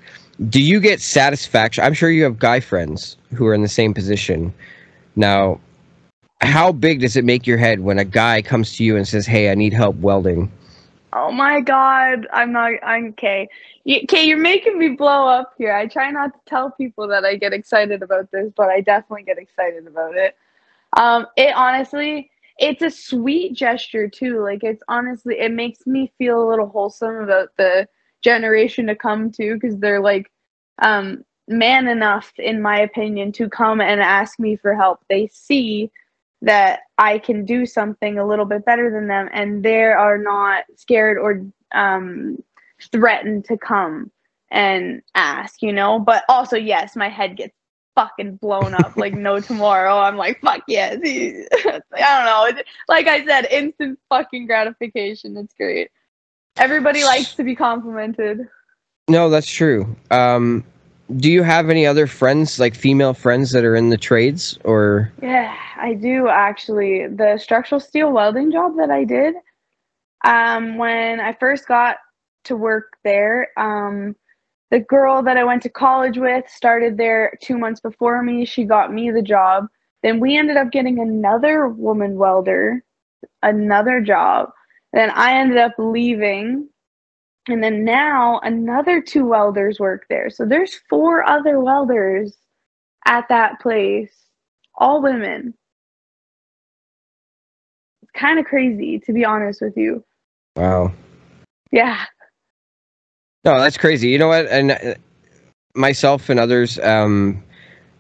Do 0.49 0.62
you 0.62 0.80
get 0.80 1.01
satisfaction? 1.01 1.84
I'm 1.84 1.93
sure 1.93 2.10
you 2.10 2.23
have 2.23 2.39
guy 2.39 2.60
friends 2.60 3.17
who 3.34 3.45
are 3.45 3.54
in 3.54 3.62
the 3.62 3.69
same 3.69 3.93
position. 3.93 4.54
Now, 5.15 5.60
how 6.41 6.71
big 6.71 6.99
does 7.01 7.15
it 7.15 7.23
make 7.23 7.47
your 7.47 7.58
head 7.58 7.80
when 7.80 7.99
a 7.99 8.06
guy 8.06 8.41
comes 8.41 8.75
to 8.78 8.84
you 8.84 8.97
and 8.97 9.08
says, 9.08 9.25
"Hey, 9.25 9.49
I 9.49 9.56
need 9.56 9.73
help 9.73 9.95
welding"? 9.97 10.51
Oh 11.13 11.32
my 11.32 11.62
god, 11.62 12.28
I'm 12.34 12.51
not. 12.51 12.73
I'm 12.84 13.08
okay. 13.10 13.47
Okay, 13.88 14.25
you're 14.25 14.38
making 14.38 14.78
me 14.78 14.89
blow 14.89 15.28
up 15.28 15.54
here. 15.58 15.73
I 15.73 15.88
try 15.88 16.12
not 16.12 16.34
to 16.34 16.39
tell 16.45 16.71
people 16.71 17.08
that 17.08 17.23
I 17.23 17.36
get 17.36 17.54
excited 17.54 18.04
about 18.04 18.32
this, 18.32 18.51
but 18.56 18.69
I 18.69 18.82
definitely 18.82 19.23
get 19.23 19.38
excited 19.38 19.88
about 19.88 20.17
it. 20.17 20.36
Um, 20.97 21.28
it 21.38 21.56
honestly, 21.56 22.32
it's 22.58 22.82
a 22.82 22.89
sweet 22.89 23.54
gesture 23.54 24.08
too. 24.08 24.41
Like 24.41 24.63
it's 24.63 24.84
honestly, 24.88 25.39
it 25.39 25.52
makes 25.52 25.86
me 25.86 26.12
feel 26.18 26.41
a 26.41 26.50
little 26.50 26.68
wholesome 26.68 27.15
about 27.15 27.50
the 27.58 27.88
generation 28.22 28.88
to 28.88 28.96
come 28.96 29.32
too, 29.32 29.56
because 29.56 29.78
they're 29.78 30.02
like, 30.02 30.32
um, 30.82 31.24
man 31.48 31.88
enough, 31.88 32.32
in 32.38 32.62
my 32.62 32.80
opinion, 32.80 33.32
to 33.34 33.50
come 33.50 33.82
and 33.82 34.02
ask 34.02 34.39
me 34.39 34.56
for 34.56 34.76
help. 34.76 35.00
They 35.10 35.28
see 35.28 35.91
that 36.41 36.82
I 36.98 37.20
can 37.20 37.46
do 37.46 37.65
something 37.65 38.18
a 38.18 38.26
little 38.28 38.46
bit 38.46 38.65
better 38.65 38.91
than 38.91 39.08
them, 39.08 39.30
and 39.34 39.63
they 39.63 39.84
are 39.84 40.18
not 40.18 40.63
scared 40.76 41.18
or 41.18 41.46
um, 41.74 42.44
threatened 42.91 43.46
to 43.46 43.58
come 43.58 44.12
and 44.52 45.02
ask, 45.15 45.62
you 45.62 45.74
know. 45.74 46.00
But 46.00 46.24
also, 46.30 46.56
yes, 46.56 46.96
my 46.96 47.10
head 47.10 47.38
gets 47.38 47.54
fucking 47.96 48.36
blown 48.38 48.74
up 48.74 48.96
like 48.96 49.13
no 49.13 49.39
tomorrow. 49.41 49.98
I'm 49.98 50.18
like, 50.18 50.39
fuck 50.41 50.62
yes. 50.68 51.00
I 51.95 52.17
don't 52.17 52.25
know. 52.25 52.47
It's- 52.47 52.65
Like 52.88 53.08
I 53.08 53.25
said, 53.25 53.45
instant 53.51 53.99
fucking 54.10 54.47
gratification. 54.47 55.38
It's 55.38 55.53
great. 55.53 55.89
Everybody 56.58 57.03
likes 57.03 57.36
to 57.36 57.43
be 57.43 57.55
complimented. 57.55 58.47
No, 59.08 59.29
that's 59.29 59.49
true. 59.51 59.95
Um, 60.12 60.63
do 61.17 61.29
you 61.31 61.43
have 61.43 61.69
any 61.69 61.86
other 61.86 62.08
friends, 62.08 62.60
like 62.60 62.73
female 62.75 63.13
friends, 63.13 63.51
that 63.51 63.63
are 63.63 63.75
in 63.75 63.89
the 63.89 63.97
trades, 63.97 64.58
or 64.63 65.12
Yeah, 65.21 65.55
I 65.77 65.93
do 65.93 66.27
actually. 66.27 67.08
The 67.08 67.38
structural 67.38 67.79
steel 67.79 68.12
welding 68.12 68.51
job 68.51 68.77
that 68.77 68.89
I 68.89 69.03
did, 69.03 69.36
um, 70.23 70.77
when 70.77 71.19
I 71.19 71.34
first 71.34 71.67
got 71.67 71.97
to 72.45 72.55
work 72.55 72.97
there, 73.03 73.49
um, 73.58 74.15
the 74.71 74.79
girl 74.79 75.21
that 75.21 75.38
I 75.38 75.43
went 75.43 75.62
to 75.63 75.69
college 75.69 76.17
with 76.17 76.49
started 76.49 76.97
there 76.97 77.38
two 77.41 77.58
months 77.58 77.81
before 77.81 78.23
me. 78.23 78.45
She 78.45 78.63
got 78.63 78.91
me 78.91 79.12
the 79.12 79.21
job. 79.21 79.67
Then 80.06 80.20
we 80.20 80.38
ended 80.38 80.56
up 80.56 80.72
getting 80.72 81.00
another 81.00 81.68
woman 81.68 82.15
welder, 82.15 82.84
another 83.41 84.02
job. 84.02 84.52
Then 84.94 85.10
I 85.10 85.34
ended 85.34 85.58
up 85.58 85.72
leaving. 85.80 86.70
And 87.48 87.63
then 87.63 87.84
now 87.84 88.39
another 88.44 89.02
two 89.02 89.26
welders 89.26 89.80
work 89.80 90.06
there. 90.08 90.30
So 90.30 90.46
there's 90.46 90.80
four 90.91 91.28
other 91.28 91.60
welders 91.60 92.38
at 93.08 93.28
that 93.30 93.60
place, 93.60 94.12
all 94.76 95.02
women. 95.02 95.56
It's 98.04 98.12
kind 98.12 98.38
of 98.38 98.46
crazy, 98.46 99.00
to 99.08 99.12
be 99.12 99.26
honest 99.26 99.60
with 99.60 99.76
you. 99.76 100.06
wow? 100.56 100.94
Yeah. 101.72 102.06
No, 103.44 103.60
that's 103.60 103.78
crazy. 103.78 104.10
You 104.10 104.20
know 104.20 104.28
what? 104.28 104.46
And 104.50 104.70
uh, 104.70 104.94
myself 105.74 106.30
and 106.30 106.39
others, 106.39 106.78
um, 106.78 107.44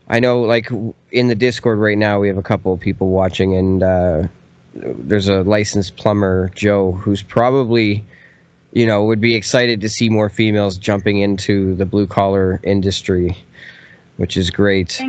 I 0.07 0.19
know, 0.19 0.41
like 0.41 0.69
in 1.15 1.29
the 1.29 1.35
Discord 1.35 1.79
right 1.79 1.97
now, 1.97 2.19
we 2.19 2.27
have 2.27 2.37
a 2.37 2.43
couple 2.43 2.73
of 2.73 2.79
people 2.81 3.07
watching, 3.07 3.55
and 3.55 3.81
uh, 3.81 4.27
there's 4.73 5.29
a 5.29 5.43
licensed 5.43 5.95
plumber, 5.95 6.49
Joe, 6.49 6.91
who's 6.91 7.23
probably, 7.23 8.03
you 8.73 8.85
know, 8.85 9.05
would 9.05 9.21
be 9.21 9.33
excited 9.33 9.79
to 9.79 9.87
see 9.87 10.09
more 10.09 10.29
females 10.29 10.77
jumping 10.77 11.19
into 11.19 11.73
the 11.75 11.85
blue 11.85 12.05
collar 12.05 12.59
industry, 12.63 13.35
which 14.17 14.35
is 14.35 14.51
great. 14.51 15.01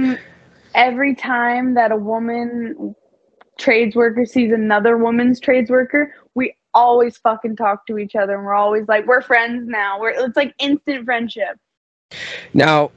Every 0.77 1.13
time 1.17 1.75
that 1.75 1.91
a 1.91 1.97
woman 1.97 2.95
trades 3.59 3.97
worker 3.97 4.25
sees 4.25 4.53
another 4.53 4.97
woman's 4.97 5.41
trades 5.41 5.71
worker, 5.71 6.15
we 6.35 6.55
always 6.73 7.17
fucking 7.17 7.57
talk 7.57 7.85
to 7.87 7.99
each 7.99 8.15
other 8.15 8.37
and 8.37 8.45
we're 8.45 8.55
always 8.55 8.87
like, 8.87 9.07
we're 9.07 9.23
friends 9.23 9.67
now. 9.67 9.99
We're 9.99 10.11
it's 10.11 10.37
like 10.37 10.55
instant 10.61 11.05
friendship. 11.05 11.59
Now, 12.55 12.93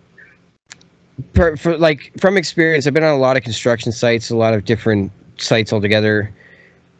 for 1.33 1.77
like 1.77 2.11
from 2.17 2.37
experience, 2.37 2.87
I've 2.87 2.93
been 2.93 3.03
on 3.03 3.13
a 3.13 3.17
lot 3.17 3.37
of 3.37 3.43
construction 3.43 3.91
sites, 3.91 4.29
a 4.29 4.35
lot 4.35 4.53
of 4.53 4.65
different 4.65 5.11
sites 5.37 5.73
altogether, 5.73 6.33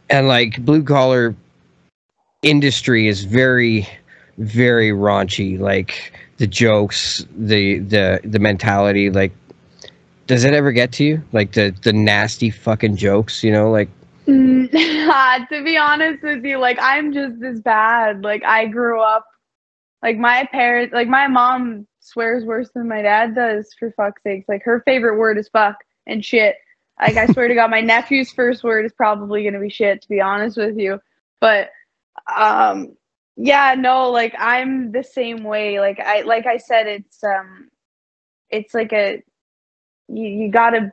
and 0.08 0.28
like 0.28 0.64
blue 0.64 0.82
collar 0.82 1.34
industry 2.42 3.08
is 3.08 3.24
very, 3.24 3.88
very 4.38 4.90
raunchy. 4.90 5.58
Like 5.58 6.12
the 6.38 6.46
jokes, 6.46 7.24
the 7.36 7.78
the 7.80 8.20
the 8.24 8.38
mentality. 8.38 9.10
Like, 9.10 9.32
does 10.26 10.44
it 10.44 10.54
ever 10.54 10.72
get 10.72 10.92
to 10.92 11.04
you? 11.04 11.22
Like 11.32 11.52
the 11.52 11.74
the 11.82 11.92
nasty 11.92 12.50
fucking 12.50 12.96
jokes, 12.96 13.44
you 13.44 13.52
know? 13.52 13.70
Like, 13.70 13.88
mm, 14.26 14.68
uh, 15.08 15.46
to 15.46 15.64
be 15.64 15.76
honest 15.76 16.22
with 16.22 16.44
you, 16.44 16.58
like 16.58 16.78
I'm 16.80 17.12
just 17.12 17.40
this 17.40 17.60
bad. 17.60 18.22
Like 18.22 18.44
I 18.44 18.66
grew 18.66 19.00
up, 19.00 19.26
like 20.02 20.16
my 20.16 20.48
parents, 20.50 20.94
like 20.94 21.08
my 21.08 21.26
mom 21.26 21.86
swears 22.10 22.44
worse 22.44 22.70
than 22.74 22.88
my 22.88 23.02
dad 23.02 23.34
does. 23.34 23.72
For 23.78 23.90
fuck's 23.92 24.22
sakes, 24.22 24.48
like 24.48 24.62
her 24.64 24.82
favorite 24.84 25.18
word 25.18 25.38
is 25.38 25.48
fuck 25.48 25.76
and 26.06 26.24
shit. 26.24 26.56
Like 27.00 27.16
I 27.16 27.26
swear 27.26 27.48
to 27.48 27.54
God, 27.54 27.70
my 27.70 27.80
nephew's 27.82 28.32
first 28.32 28.62
word 28.62 28.84
is 28.84 28.92
probably 28.92 29.44
gonna 29.44 29.60
be 29.60 29.70
shit. 29.70 30.02
To 30.02 30.08
be 30.08 30.20
honest 30.20 30.56
with 30.56 30.78
you, 30.78 31.00
but 31.40 31.70
um, 32.34 32.96
yeah, 33.36 33.74
no, 33.76 34.10
like 34.10 34.34
I'm 34.38 34.92
the 34.92 35.02
same 35.02 35.44
way. 35.44 35.80
Like 35.80 35.98
I, 36.00 36.22
like 36.22 36.46
I 36.46 36.58
said, 36.58 36.86
it's 36.86 37.22
um, 37.24 37.68
it's 38.50 38.74
like 38.74 38.92
a 38.92 39.22
you, 40.08 40.24
you 40.24 40.50
gotta 40.50 40.92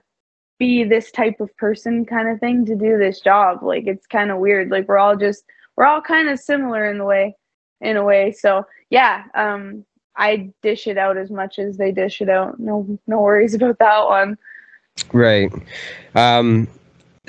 be 0.60 0.84
this 0.84 1.12
type 1.12 1.40
of 1.40 1.56
person 1.58 2.06
kind 2.06 2.30
of 2.30 2.40
thing 2.40 2.66
to 2.66 2.76
do 2.76 2.98
this 2.98 3.20
job. 3.20 3.64
Like 3.64 3.86
it's 3.88 4.08
kind 4.08 4.32
of 4.32 4.40
weird. 4.40 4.70
Like 4.72 4.88
we're 4.88 4.98
all 4.98 5.16
just 5.16 5.44
we're 5.76 5.86
all 5.86 6.02
kind 6.02 6.30
of 6.30 6.40
similar 6.40 6.90
in 6.90 6.98
the 6.98 7.06
way 7.06 7.36
in 7.82 7.98
a 7.98 8.04
way. 8.04 8.32
So 8.32 8.66
yeah, 8.90 9.24
um 9.36 9.86
I 10.18 10.52
dish 10.62 10.88
it 10.88 10.98
out 10.98 11.18
as 11.18 11.30
much 11.30 11.60
as 11.60 11.78
they 11.78 11.92
dish 11.92 12.22
it 12.22 12.30
out. 12.30 12.60
No 12.60 13.00
no 13.08 13.22
worries 13.22 13.54
about 13.54 13.80
that 13.80 14.06
one. 14.06 14.38
Right. 15.14 15.52
Um 16.16 16.68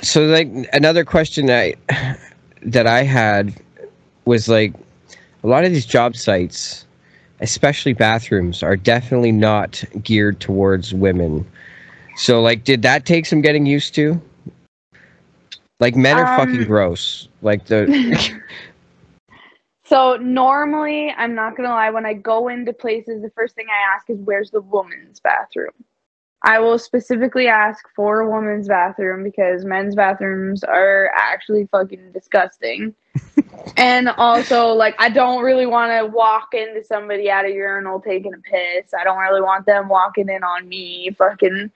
so 0.01 0.25
like 0.25 0.49
another 0.73 1.05
question 1.05 1.47
that 1.47 1.75
I, 1.89 2.17
that 2.63 2.87
I 2.87 3.03
had 3.03 3.53
was 4.25 4.47
like 4.47 4.73
a 5.43 5.47
lot 5.47 5.63
of 5.65 5.71
these 5.71 5.85
job 5.85 6.15
sites 6.15 6.85
especially 7.41 7.93
bathrooms 7.93 8.61
are 8.63 8.75
definitely 8.75 9.31
not 9.31 9.83
geared 10.03 10.41
towards 10.41 10.93
women 10.93 11.45
so, 12.19 12.41
like, 12.41 12.65
did 12.65 12.81
that 12.81 13.05
take 13.05 13.25
some 13.25 13.39
getting 13.39 13.65
used 13.65 13.95
to? 13.95 14.21
Like, 15.79 15.95
men 15.95 16.17
are 16.17 16.25
um, 16.25 16.37
fucking 16.37 16.65
gross. 16.65 17.29
Like 17.41 17.65
the. 17.67 18.41
so 19.89 20.15
normally, 20.17 21.11
I'm 21.17 21.35
not 21.35 21.57
gonna 21.57 21.69
lie. 21.69 21.89
When 21.89 22.05
I 22.05 22.13
go 22.13 22.47
into 22.47 22.73
places, 22.73 23.21
the 23.21 23.31
first 23.31 23.55
thing 23.55 23.65
I 23.69 23.95
ask 23.95 24.09
is, 24.09 24.19
"Where's 24.19 24.51
the 24.51 24.61
woman's 24.61 25.19
bathroom?" 25.19 25.73
I 26.43 26.59
will 26.59 26.77
specifically 26.79 27.47
ask 27.47 27.85
for 27.95 28.21
a 28.21 28.29
woman's 28.29 28.69
bathroom 28.69 29.23
because 29.23 29.65
men's 29.65 29.95
bathrooms 29.95 30.63
are 30.63 31.11
actually 31.13 31.65
fucking 31.65 32.13
disgusting. 32.13 32.95
and 33.77 34.07
also, 34.09 34.67
like, 34.67 34.95
I 34.99 35.09
don't 35.09 35.43
really 35.43 35.65
want 35.65 35.91
to 35.91 36.05
walk 36.05 36.53
into 36.53 36.81
somebody 36.83 37.29
at 37.29 37.43
a 37.43 37.51
urinal 37.51 37.99
taking 37.99 38.33
a 38.33 38.37
piss. 38.37 38.93
I 38.93 39.03
don't 39.03 39.17
really 39.17 39.41
want 39.41 39.65
them 39.65 39.89
walking 39.89 40.29
in 40.29 40.43
on 40.43 40.69
me, 40.69 41.09
fucking 41.17 41.71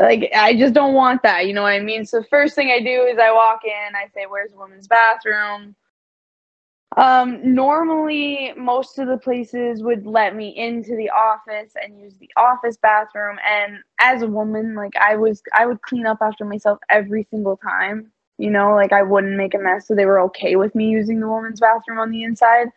like 0.00 0.30
I 0.34 0.56
just 0.56 0.74
don't 0.74 0.94
want 0.94 1.22
that. 1.24 1.46
You 1.46 1.54
know 1.54 1.62
what 1.62 1.72
I 1.72 1.80
mean? 1.80 2.06
So 2.06 2.22
first 2.22 2.54
thing 2.54 2.70
I 2.70 2.80
do 2.80 3.02
is 3.02 3.18
I 3.18 3.32
walk 3.32 3.60
in, 3.64 3.96
I 3.96 4.08
say, 4.14 4.26
"Where's 4.28 4.52
the 4.52 4.58
woman's 4.58 4.86
bathroom?" 4.86 5.74
Um, 6.96 7.54
normally, 7.54 8.52
most 8.56 8.98
of 8.98 9.08
the 9.08 9.18
places 9.18 9.82
would 9.82 10.06
let 10.06 10.34
me 10.34 10.56
into 10.56 10.96
the 10.96 11.10
office 11.10 11.72
and 11.80 11.98
use 12.00 12.14
the 12.18 12.30
office 12.36 12.76
bathroom. 12.76 13.38
And 13.46 13.78
as 14.00 14.22
a 14.22 14.26
woman, 14.26 14.74
like 14.74 14.96
I 14.96 15.16
was, 15.16 15.42
I 15.52 15.66
would 15.66 15.82
clean 15.82 16.06
up 16.06 16.18
after 16.20 16.44
myself 16.44 16.78
every 16.88 17.26
single 17.30 17.56
time. 17.56 18.10
You 18.38 18.50
know, 18.50 18.74
like 18.74 18.92
I 18.92 19.02
wouldn't 19.02 19.36
make 19.36 19.54
a 19.54 19.58
mess, 19.58 19.86
so 19.86 19.94
they 19.94 20.06
were 20.06 20.20
okay 20.22 20.56
with 20.56 20.74
me 20.74 20.88
using 20.88 21.20
the 21.20 21.28
women's 21.28 21.60
bathroom 21.60 21.98
on 21.98 22.10
the 22.10 22.22
inside. 22.22 22.68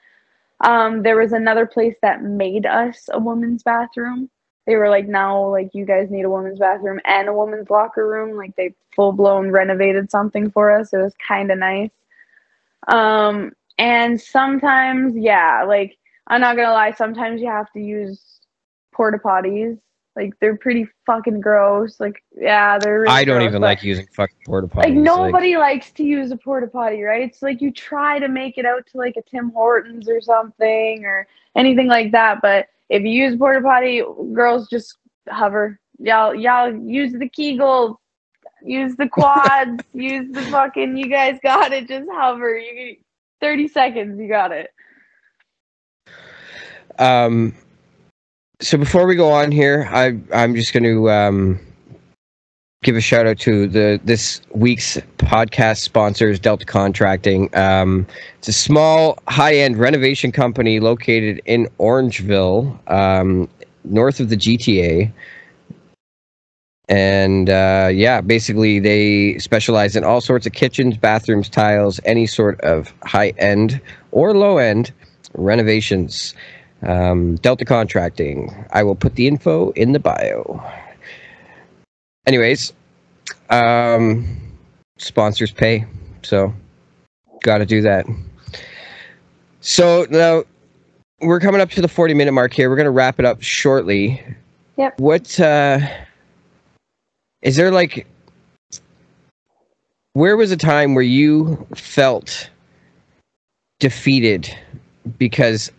Um, 0.62 1.04
there 1.04 1.18
was 1.18 1.34
another 1.34 1.66
place 1.66 1.96
that 2.02 2.24
made 2.24 2.66
us 2.66 3.10
a 3.12 3.20
women's 3.20 3.64
bathroom 3.64 4.30
they 4.66 4.76
were 4.76 4.90
like 4.90 5.08
now 5.08 5.50
like 5.50 5.72
you 5.74 5.86
guys 5.86 6.10
need 6.12 6.24
a 6.26 6.30
women's 6.30 6.60
bathroom 6.60 7.00
and 7.06 7.28
a 7.28 7.34
women's 7.34 7.70
locker 7.70 8.08
room 8.08 8.38
like 8.38 8.56
they 8.56 8.74
full 8.96 9.12
blown 9.12 9.52
renovated 9.52 10.12
something 10.12 10.52
for 10.52 10.72
us 10.72 10.94
it 10.94 10.98
was 10.98 11.14
kind 11.28 11.52
of 11.52 11.58
nice 11.58 11.90
um 12.88 13.52
and 13.82 14.20
sometimes 14.20 15.16
yeah 15.16 15.64
like 15.68 15.98
i'm 16.28 16.42
not 16.42 16.56
gonna 16.56 16.72
lie 16.72 16.92
sometimes 16.92 17.42
you 17.42 17.48
have 17.48 17.72
to 17.72 17.80
use 17.80 18.40
porta 18.94 19.18
potties 19.18 19.78
like 20.16 20.34
they're 20.40 20.58
pretty 20.58 20.86
fucking 21.06 21.40
gross 21.40 22.00
like 22.00 22.24
yeah 22.36 22.78
they're 22.78 23.02
really 23.02 23.14
i 23.14 23.24
don't 23.24 23.40
gross, 23.40 23.50
even 23.50 23.62
like 23.62 23.84
using 23.84 24.06
fucking 24.14 24.38
porta 24.46 24.68
potties 24.68 24.84
like 24.84 24.94
nobody 24.94 25.56
like, 25.56 25.74
likes 25.76 25.92
to 25.92 26.04
use 26.04 26.32
a 26.32 26.38
porta 26.38 26.68
potty 26.68 27.02
right 27.02 27.24
it's 27.24 27.42
like 27.42 27.62
you 27.62 27.72
try 27.72 28.20
to 28.20 28.28
make 28.28 28.58
it 28.58 28.66
out 28.66 28.86
to 28.86 28.98
like 28.98 29.16
a 29.18 29.22
tim 29.30 29.50
hortons 29.52 30.08
or 30.08 30.22
something 30.22 31.04
or 31.06 31.28
anything 31.56 31.88
like 31.88 32.12
that 32.12 32.42
but 32.42 32.68
if 32.92 33.04
you 33.04 33.12
use 33.12 33.38
porta 33.38 33.62
potty, 33.62 34.04
girls 34.34 34.68
just 34.68 34.98
hover. 35.30 35.80
Y'all, 35.98 36.36
y'all 36.36 36.76
use 36.76 37.14
the 37.14 37.30
Kegels, 37.30 37.96
use 38.64 38.98
the 38.98 39.08
quads, 39.08 39.82
use 39.94 40.30
the 40.34 40.42
fucking. 40.44 40.98
You 40.98 41.08
guys 41.08 41.40
got 41.42 41.72
it. 41.72 41.88
Just 41.88 42.10
hover. 42.12 42.58
You 42.58 42.98
thirty 43.42 43.68
seconds. 43.68 44.20
You 44.20 44.28
got 44.28 44.52
it. 44.52 44.70
Um. 47.00 47.56
So 48.62 48.78
before 48.78 49.08
we 49.08 49.16
go 49.16 49.32
on 49.32 49.52
here, 49.52 49.90
I 49.92 50.20
I'm 50.34 50.56
just 50.56 50.72
going 50.72 50.84
to 50.84 51.10
um 51.10 51.60
give 52.84 52.96
a 52.96 53.02
shout 53.02 53.28
out 53.28 53.38
to 53.38 53.68
the 53.68 54.00
this 54.04 54.42
week's 54.56 54.98
podcast 55.18 55.82
sponsors, 55.82 56.40
Delta 56.40 56.66
Contracting. 56.66 57.56
Um, 57.56 58.08
it's 58.40 58.48
a 58.48 58.54
small, 58.54 59.20
high 59.28 59.56
end 59.56 59.78
renovation 59.78 60.32
company 60.32 60.80
located 60.80 61.42
in 61.46 61.68
Orangeville, 61.80 62.78
um, 62.92 63.48
north 63.84 64.20
of 64.20 64.30
the 64.30 64.38
GTA. 64.38 65.12
And 66.92 67.50
uh, 67.50 67.90
yeah, 67.94 68.20
basically, 68.20 68.78
they 68.78 69.38
specialize 69.38 69.96
in 69.96 70.04
all 70.04 70.20
sorts 70.20 70.46
of 70.46 70.52
kitchens, 70.52 70.98
bathrooms, 70.98 71.48
tiles, 71.48 72.02
any 72.04 72.28
sort 72.28 72.60
of 72.62 72.94
high 73.04 73.30
end 73.38 73.80
or 74.12 74.36
low 74.36 74.58
end 74.58 74.92
renovations. 75.34 76.36
Um, 76.86 77.38
Delta 77.38 77.64
Contracting. 77.64 78.66
I 78.74 78.84
will 78.84 78.96
put 78.96 79.16
the 79.16 79.26
info 79.26 79.70
in 79.70 79.94
the 79.94 80.00
bio. 80.00 80.62
Anyways, 82.28 82.74
um, 83.50 84.28
sponsors 84.98 85.52
pay, 85.52 85.86
so 86.24 86.54
got 87.42 87.60
to 87.60 87.66
do 87.66 87.82
that. 87.84 88.06
So 89.62 90.08
now 90.10 90.44
we're 91.22 91.40
coming 91.40 91.62
up 91.62 91.70
to 91.70 91.82
the 91.82 91.88
40 91.88 92.16
minute 92.16 92.34
mark 92.34 92.52
here. 92.52 92.70
We're 92.70 92.76
going 92.76 92.84
to 92.84 92.92
wrap 92.92 93.18
it 93.18 93.26
up 93.26 93.42
shortly. 93.42 94.22
Yep. 94.76 95.00
What 95.00 95.40
uh 95.40 95.80
is 97.42 97.56
there 97.56 97.72
like 97.72 98.08
where 100.14 100.36
was 100.36 100.52
a 100.52 100.58
time 100.58 100.94
where 100.94 101.04
you 101.04 101.66
felt 101.76 102.50
defeated 103.80 104.56
because 105.18 105.72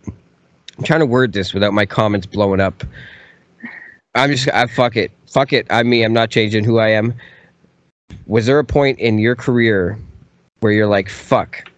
I'm 0.77 0.83
trying 0.83 0.99
to 0.99 1.05
word 1.05 1.33
this 1.33 1.53
without 1.53 1.73
my 1.73 1.85
comments 1.85 2.25
blowing 2.27 2.59
up. 2.59 2.83
I'm 4.15 4.31
just 4.31 4.49
I 4.49 4.67
fuck 4.67 4.95
it. 4.95 5.11
Fuck 5.27 5.53
it. 5.53 5.65
I 5.69 5.83
mean, 5.83 6.05
I'm 6.05 6.13
not 6.13 6.29
changing 6.29 6.63
who 6.63 6.79
I 6.79 6.89
am. 6.89 7.13
Was 8.27 8.45
there 8.45 8.59
a 8.59 8.63
point 8.63 8.99
in 8.99 9.17
your 9.17 9.35
career 9.35 9.97
where 10.59 10.71
you're 10.71 10.87
like, 10.87 11.09
fuck, 11.09 11.69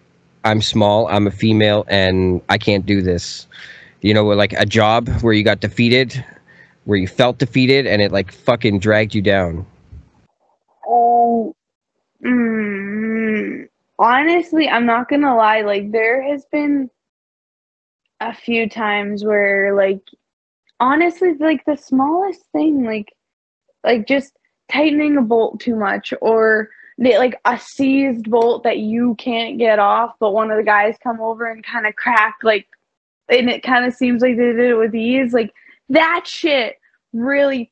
I'm 0.44 0.60
small, 0.60 1.08
I'm 1.08 1.26
a 1.26 1.30
female, 1.30 1.86
and 1.88 2.42
I 2.48 2.58
can't 2.58 2.84
do 2.84 3.00
this? 3.00 3.46
You 4.02 4.12
know, 4.12 4.24
like 4.26 4.52
a 4.52 4.66
job 4.66 5.08
where 5.22 5.32
you 5.32 5.42
got 5.42 5.60
defeated, 5.60 6.22
where 6.84 6.98
you 6.98 7.08
felt 7.08 7.38
defeated, 7.38 7.86
and 7.86 8.02
it 8.02 8.12
like 8.12 8.30
fucking 8.30 8.80
dragged 8.80 9.14
you 9.14 9.22
down? 9.22 9.64
Oh, 10.86 11.54
mm, 12.24 13.68
honestly, 13.98 14.68
I'm 14.68 14.86
not 14.86 15.08
gonna 15.08 15.36
lie. 15.36 15.62
Like, 15.62 15.90
there 15.92 16.22
has 16.22 16.44
been 16.46 16.90
a 18.20 18.34
few 18.34 18.68
times 18.68 19.24
where, 19.24 19.74
like, 19.74 20.02
honestly, 20.80 21.34
like 21.38 21.64
the 21.64 21.76
smallest 21.76 22.42
thing, 22.52 22.84
like 22.84 23.12
like 23.86 24.06
just 24.06 24.32
tightening 24.70 25.16
a 25.16 25.22
bolt 25.22 25.60
too 25.60 25.76
much 25.76 26.12
or 26.20 26.68
they, 26.98 27.16
like 27.18 27.38
a 27.44 27.58
seized 27.58 28.28
bolt 28.30 28.64
that 28.64 28.78
you 28.78 29.14
can't 29.16 29.58
get 29.58 29.78
off 29.78 30.14
but 30.18 30.32
one 30.32 30.50
of 30.50 30.56
the 30.56 30.62
guys 30.64 30.96
come 31.02 31.20
over 31.20 31.46
and 31.50 31.64
kind 31.64 31.86
of 31.86 31.94
crack 31.94 32.36
like 32.42 32.66
and 33.28 33.48
it 33.48 33.62
kind 33.62 33.86
of 33.86 33.94
seems 33.94 34.22
like 34.22 34.36
they 34.36 34.44
did 34.44 34.58
it 34.58 34.74
with 34.74 34.94
ease 34.94 35.32
like 35.32 35.52
that 35.88 36.24
shit 36.26 36.76
really 37.12 37.70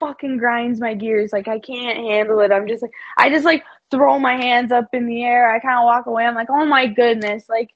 fucking 0.00 0.38
grinds 0.38 0.80
my 0.80 0.94
gears. 0.94 1.32
Like 1.32 1.48
i 1.48 1.58
can't 1.58 1.98
handle 1.98 2.40
it. 2.40 2.52
I'm 2.52 2.68
just 2.68 2.82
like 2.82 2.92
i 3.18 3.30
just 3.30 3.44
like 3.44 3.64
throw 3.90 4.18
my 4.18 4.36
hands 4.36 4.72
up 4.72 4.88
in 4.92 5.06
the 5.06 5.24
air. 5.24 5.50
I 5.50 5.58
kind 5.60 5.78
of 5.78 5.84
walk 5.84 6.06
away. 6.06 6.24
I'm 6.24 6.34
like 6.34 6.50
oh 6.50 6.66
my 6.66 6.86
goodness. 6.86 7.44
Like 7.48 7.70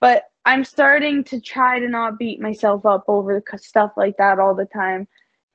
but 0.00 0.24
i'm 0.46 0.64
starting 0.64 1.22
to 1.22 1.38
try 1.38 1.78
to 1.78 1.86
not 1.86 2.18
beat 2.18 2.40
myself 2.40 2.86
up 2.86 3.04
over 3.08 3.42
stuff 3.56 3.92
like 3.96 4.16
that 4.16 4.38
all 4.38 4.54
the 4.54 4.64
time. 4.66 5.06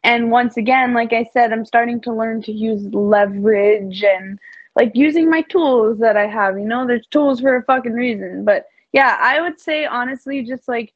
And 0.03 0.29
once 0.29 0.55
again, 0.55 0.93
like 0.93 1.13
I 1.13 1.27
said, 1.33 1.51
I'm 1.51 1.65
starting 1.65 1.99
to 2.01 2.13
learn 2.13 2.43
to 2.43 2.51
use 2.51 2.83
leverage 2.93 4.03
and 4.03 4.37
like 4.75 4.91
using 4.93 5.31
my 5.31 5.41
tools 5.41 5.97
that 5.97 6.15
I 6.15 6.27
have. 6.27 6.59
You 6.59 6.65
know, 6.65 6.85
there's 6.85 7.07
tools 7.07 7.39
for 7.41 7.55
a 7.55 7.63
fucking 7.63 7.93
reason. 7.93 8.45
But 8.45 8.65
yeah, 8.93 9.17
I 9.19 9.41
would 9.41 9.59
say 9.59 9.87
honestly, 9.87 10.43
just 10.43 10.67
like 10.67 10.93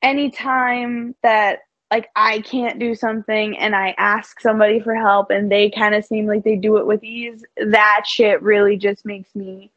anytime 0.00 1.14
that 1.22 1.60
like 1.92 2.08
I 2.16 2.40
can't 2.40 2.78
do 2.78 2.94
something 2.94 3.58
and 3.58 3.76
I 3.76 3.94
ask 3.98 4.40
somebody 4.40 4.80
for 4.80 4.94
help 4.94 5.28
and 5.28 5.52
they 5.52 5.68
kind 5.68 5.94
of 5.94 6.06
seem 6.06 6.26
like 6.26 6.42
they 6.42 6.56
do 6.56 6.78
it 6.78 6.86
with 6.86 7.04
ease, 7.04 7.44
that 7.58 8.04
shit 8.06 8.40
really 8.40 8.78
just 8.78 9.04
makes 9.04 9.34
me 9.34 9.70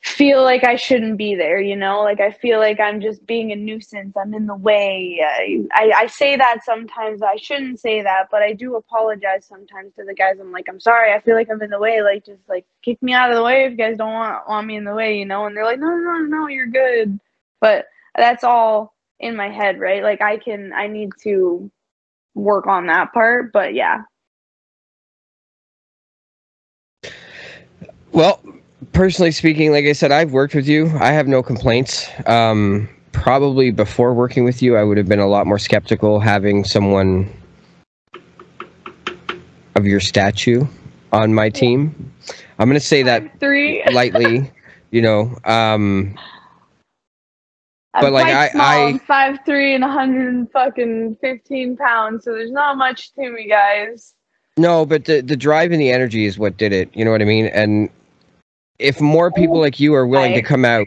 feel 0.00 0.44
like 0.44 0.62
I 0.62 0.76
shouldn't 0.76 1.18
be 1.18 1.34
there, 1.34 1.60
you 1.60 1.74
know? 1.74 2.02
Like 2.02 2.20
I 2.20 2.30
feel 2.30 2.60
like 2.60 2.78
I'm 2.78 3.00
just 3.00 3.26
being 3.26 3.50
a 3.50 3.56
nuisance. 3.56 4.16
I'm 4.16 4.32
in 4.32 4.46
the 4.46 4.54
way. 4.54 5.20
I, 5.20 5.64
I, 5.72 5.92
I 6.02 6.06
say 6.06 6.36
that 6.36 6.64
sometimes. 6.64 7.20
I 7.20 7.34
shouldn't 7.34 7.80
say 7.80 8.02
that, 8.02 8.28
but 8.30 8.42
I 8.42 8.52
do 8.52 8.76
apologize 8.76 9.44
sometimes 9.44 9.92
to 9.96 10.04
the 10.04 10.14
guys. 10.14 10.36
I'm 10.40 10.52
like, 10.52 10.66
I'm 10.68 10.78
sorry. 10.78 11.12
I 11.12 11.18
feel 11.18 11.34
like 11.34 11.50
I'm 11.50 11.60
in 11.62 11.70
the 11.70 11.80
way. 11.80 12.00
Like 12.00 12.24
just 12.24 12.48
like 12.48 12.64
kick 12.84 13.02
me 13.02 13.12
out 13.12 13.30
of 13.30 13.36
the 13.36 13.42
way 13.42 13.64
if 13.64 13.72
you 13.72 13.76
guys 13.76 13.96
don't 13.96 14.12
want 14.12 14.48
want 14.48 14.68
me 14.68 14.76
in 14.76 14.84
the 14.84 14.94
way, 14.94 15.18
you 15.18 15.24
know? 15.24 15.46
And 15.46 15.56
they're 15.56 15.64
like, 15.64 15.80
no, 15.80 15.88
no, 15.88 15.96
no, 15.96 16.18
no, 16.18 16.46
you're 16.46 16.68
good. 16.68 17.18
But 17.60 17.86
that's 18.14 18.44
all 18.44 18.95
in 19.18 19.36
my 19.36 19.48
head, 19.48 19.78
right? 19.80 20.02
Like 20.02 20.20
I 20.20 20.36
can, 20.36 20.72
I 20.72 20.86
need 20.86 21.12
to 21.22 21.70
work 22.34 22.66
on 22.66 22.86
that 22.86 23.12
part. 23.12 23.52
But 23.52 23.74
yeah. 23.74 24.02
Well, 28.12 28.40
personally 28.92 29.30
speaking, 29.30 29.72
like 29.72 29.84
I 29.84 29.92
said, 29.92 30.12
I've 30.12 30.32
worked 30.32 30.54
with 30.54 30.68
you. 30.68 30.90
I 31.00 31.12
have 31.12 31.28
no 31.28 31.42
complaints. 31.42 32.08
Um, 32.26 32.88
probably 33.12 33.70
before 33.70 34.14
working 34.14 34.44
with 34.44 34.62
you, 34.62 34.76
I 34.76 34.84
would 34.84 34.96
have 34.96 35.08
been 35.08 35.18
a 35.18 35.26
lot 35.26 35.46
more 35.46 35.58
skeptical 35.58 36.20
having 36.20 36.64
someone 36.64 37.30
of 39.74 39.86
your 39.86 40.00
statue 40.00 40.66
on 41.12 41.34
my 41.34 41.48
team. 41.48 42.12
I'm 42.58 42.68
going 42.68 42.80
to 42.80 42.86
say 42.86 43.02
that 43.02 43.38
three 43.40 43.84
lightly, 43.92 44.50
you 44.90 45.02
know. 45.02 45.36
Um, 45.44 46.16
I'm 47.96 48.04
but, 48.04 48.12
like, 48.12 48.26
I- 48.26 48.48
small. 48.50 48.66
I- 48.66 48.88
I'm 48.88 48.98
five 48.98 49.38
three 49.46 49.74
and 49.74 49.82
100 49.82 50.50
fucking 50.52 51.16
15 51.20 51.76
pounds, 51.76 52.24
so 52.24 52.32
there's 52.32 52.52
not 52.52 52.76
much 52.76 53.12
to 53.14 53.30
me, 53.30 53.48
guys. 53.48 54.14
No, 54.58 54.86
but 54.86 55.04
the 55.04 55.20
the 55.20 55.36
drive 55.36 55.72
and 55.72 55.80
the 55.80 55.90
energy 55.90 56.24
is 56.24 56.38
what 56.38 56.56
did 56.56 56.72
it. 56.72 56.90
You 56.94 57.04
know 57.04 57.10
what 57.10 57.20
I 57.20 57.26
mean? 57.26 57.46
And 57.46 57.90
if 58.78 59.00
more 59.00 59.30
people 59.30 59.60
like 59.60 59.80
you 59.80 59.94
are 59.94 60.06
willing 60.06 60.34
to 60.34 60.42
come 60.42 60.64
out 60.64 60.86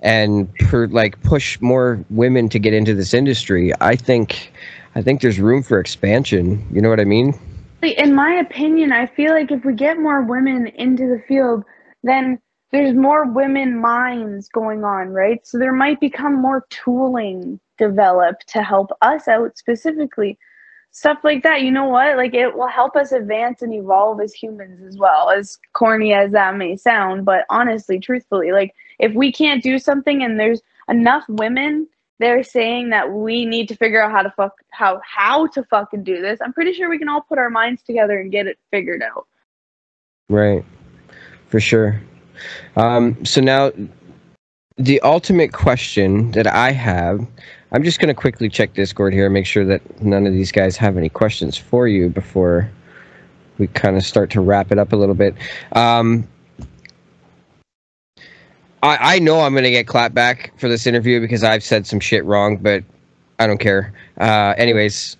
and 0.00 0.52
per, 0.56 0.86
like 0.88 1.20
push 1.22 1.60
more 1.60 2.04
women 2.10 2.48
to 2.50 2.58
get 2.58 2.74
into 2.74 2.94
this 2.94 3.14
industry, 3.14 3.72
I 3.80 3.96
think 3.96 4.52
I 4.94 5.02
think 5.02 5.22
there's 5.22 5.38
room 5.38 5.62
for 5.62 5.78
expansion. 5.78 6.66
You 6.72 6.82
know 6.82 6.90
what 6.90 7.00
I 7.00 7.04
mean? 7.04 7.34
In 7.82 8.14
my 8.14 8.32
opinion, 8.34 8.92
I 8.92 9.06
feel 9.06 9.32
like 9.32 9.50
if 9.50 9.64
we 9.64 9.74
get 9.74 9.98
more 9.98 10.22
women 10.22 10.68
into 10.68 11.06
the 11.06 11.22
field, 11.26 11.64
then 12.02 12.38
there's 12.72 12.94
more 12.94 13.26
women 13.26 13.78
minds 13.78 14.48
going 14.48 14.82
on, 14.82 15.08
right? 15.08 15.46
So 15.46 15.58
there 15.58 15.74
might 15.74 16.00
become 16.00 16.40
more 16.40 16.66
tooling 16.70 17.60
developed 17.78 18.48
to 18.48 18.62
help 18.62 18.90
us 19.02 19.28
out 19.28 19.58
specifically. 19.58 20.38
Stuff 20.90 21.18
like 21.22 21.42
that, 21.42 21.62
you 21.62 21.70
know 21.70 21.86
what? 21.88 22.16
Like 22.16 22.34
it 22.34 22.54
will 22.54 22.68
help 22.68 22.96
us 22.96 23.12
advance 23.12 23.62
and 23.62 23.72
evolve 23.72 24.20
as 24.20 24.34
humans 24.34 24.82
as 24.82 24.96
well, 24.96 25.30
as 25.30 25.58
corny 25.74 26.12
as 26.12 26.32
that 26.32 26.56
may 26.56 26.76
sound. 26.76 27.24
But 27.24 27.44
honestly, 27.50 27.98
truthfully, 27.98 28.52
like 28.52 28.74
if 28.98 29.14
we 29.14 29.32
can't 29.32 29.62
do 29.62 29.78
something 29.78 30.22
and 30.22 30.38
there's 30.40 30.60
enough 30.88 31.24
women 31.28 31.86
they're 32.18 32.44
saying 32.44 32.90
that 32.90 33.10
we 33.10 33.44
need 33.44 33.68
to 33.68 33.74
figure 33.74 34.00
out 34.00 34.12
how 34.12 34.22
to 34.22 34.30
fuck 34.36 34.54
how 34.70 35.00
how 35.04 35.48
to 35.48 35.64
fucking 35.64 36.04
do 36.04 36.22
this. 36.22 36.40
I'm 36.40 36.52
pretty 36.52 36.72
sure 36.72 36.88
we 36.88 36.98
can 36.98 37.08
all 37.08 37.22
put 37.22 37.36
our 37.36 37.50
minds 37.50 37.82
together 37.82 38.20
and 38.20 38.30
get 38.30 38.46
it 38.46 38.58
figured 38.70 39.02
out. 39.02 39.26
Right. 40.28 40.64
For 41.48 41.58
sure. 41.58 42.00
Um, 42.76 43.22
so 43.24 43.40
now, 43.40 43.72
the 44.76 45.00
ultimate 45.00 45.52
question 45.52 46.30
that 46.32 46.46
I 46.46 46.70
have, 46.72 47.26
I'm 47.72 47.82
just 47.82 47.98
going 48.00 48.08
to 48.08 48.14
quickly 48.14 48.48
check 48.48 48.74
Discord 48.74 49.12
here 49.12 49.26
and 49.26 49.34
make 49.34 49.46
sure 49.46 49.64
that 49.64 50.02
none 50.02 50.26
of 50.26 50.32
these 50.32 50.52
guys 50.52 50.76
have 50.76 50.96
any 50.96 51.08
questions 51.08 51.56
for 51.56 51.88
you 51.88 52.08
before 52.08 52.70
we 53.58 53.66
kind 53.68 53.96
of 53.96 54.04
start 54.04 54.30
to 54.30 54.40
wrap 54.40 54.72
it 54.72 54.78
up 54.78 54.92
a 54.92 54.96
little 54.96 55.14
bit. 55.14 55.34
Um, 55.72 56.26
I, 58.82 59.16
I 59.16 59.18
know 59.20 59.40
I'm 59.40 59.52
going 59.52 59.64
to 59.64 59.70
get 59.70 59.86
clapped 59.86 60.14
back 60.14 60.52
for 60.58 60.68
this 60.68 60.86
interview 60.86 61.20
because 61.20 61.44
I've 61.44 61.62
said 61.62 61.86
some 61.86 62.00
shit 62.00 62.24
wrong, 62.24 62.56
but 62.56 62.82
I 63.38 63.46
don't 63.46 63.60
care. 63.60 63.92
Uh, 64.18 64.54
anyways, 64.56 65.16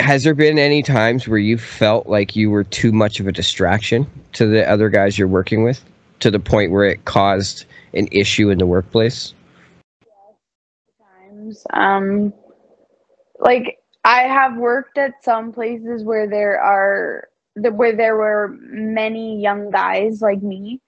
has 0.00 0.24
there 0.24 0.34
been 0.34 0.58
any 0.58 0.82
times 0.82 1.28
where 1.28 1.38
you 1.38 1.58
felt 1.58 2.06
like 2.06 2.34
you 2.34 2.50
were 2.50 2.64
too 2.64 2.92
much 2.92 3.20
of 3.20 3.26
a 3.26 3.32
distraction 3.32 4.06
to 4.32 4.46
the 4.46 4.68
other 4.68 4.88
guys 4.88 5.18
you're 5.18 5.28
working 5.28 5.62
with 5.62 5.84
to 6.20 6.30
the 6.30 6.38
point 6.38 6.72
where 6.72 6.84
it 6.84 7.04
caused 7.04 7.64
an 7.94 8.08
issue 8.10 8.50
in 8.50 8.58
the 8.58 8.66
workplace? 8.66 9.34
Times, 10.98 11.66
um, 11.72 12.32
like 13.38 13.78
I 14.04 14.22
have 14.22 14.56
worked 14.56 14.98
at 14.98 15.22
some 15.22 15.52
places 15.52 16.04
where 16.04 16.28
there 16.28 16.60
are 16.60 17.28
where 17.54 17.94
there 17.94 18.16
were 18.16 18.56
many 18.60 19.40
young 19.40 19.70
guys 19.70 20.22
like 20.22 20.42
me. 20.42 20.80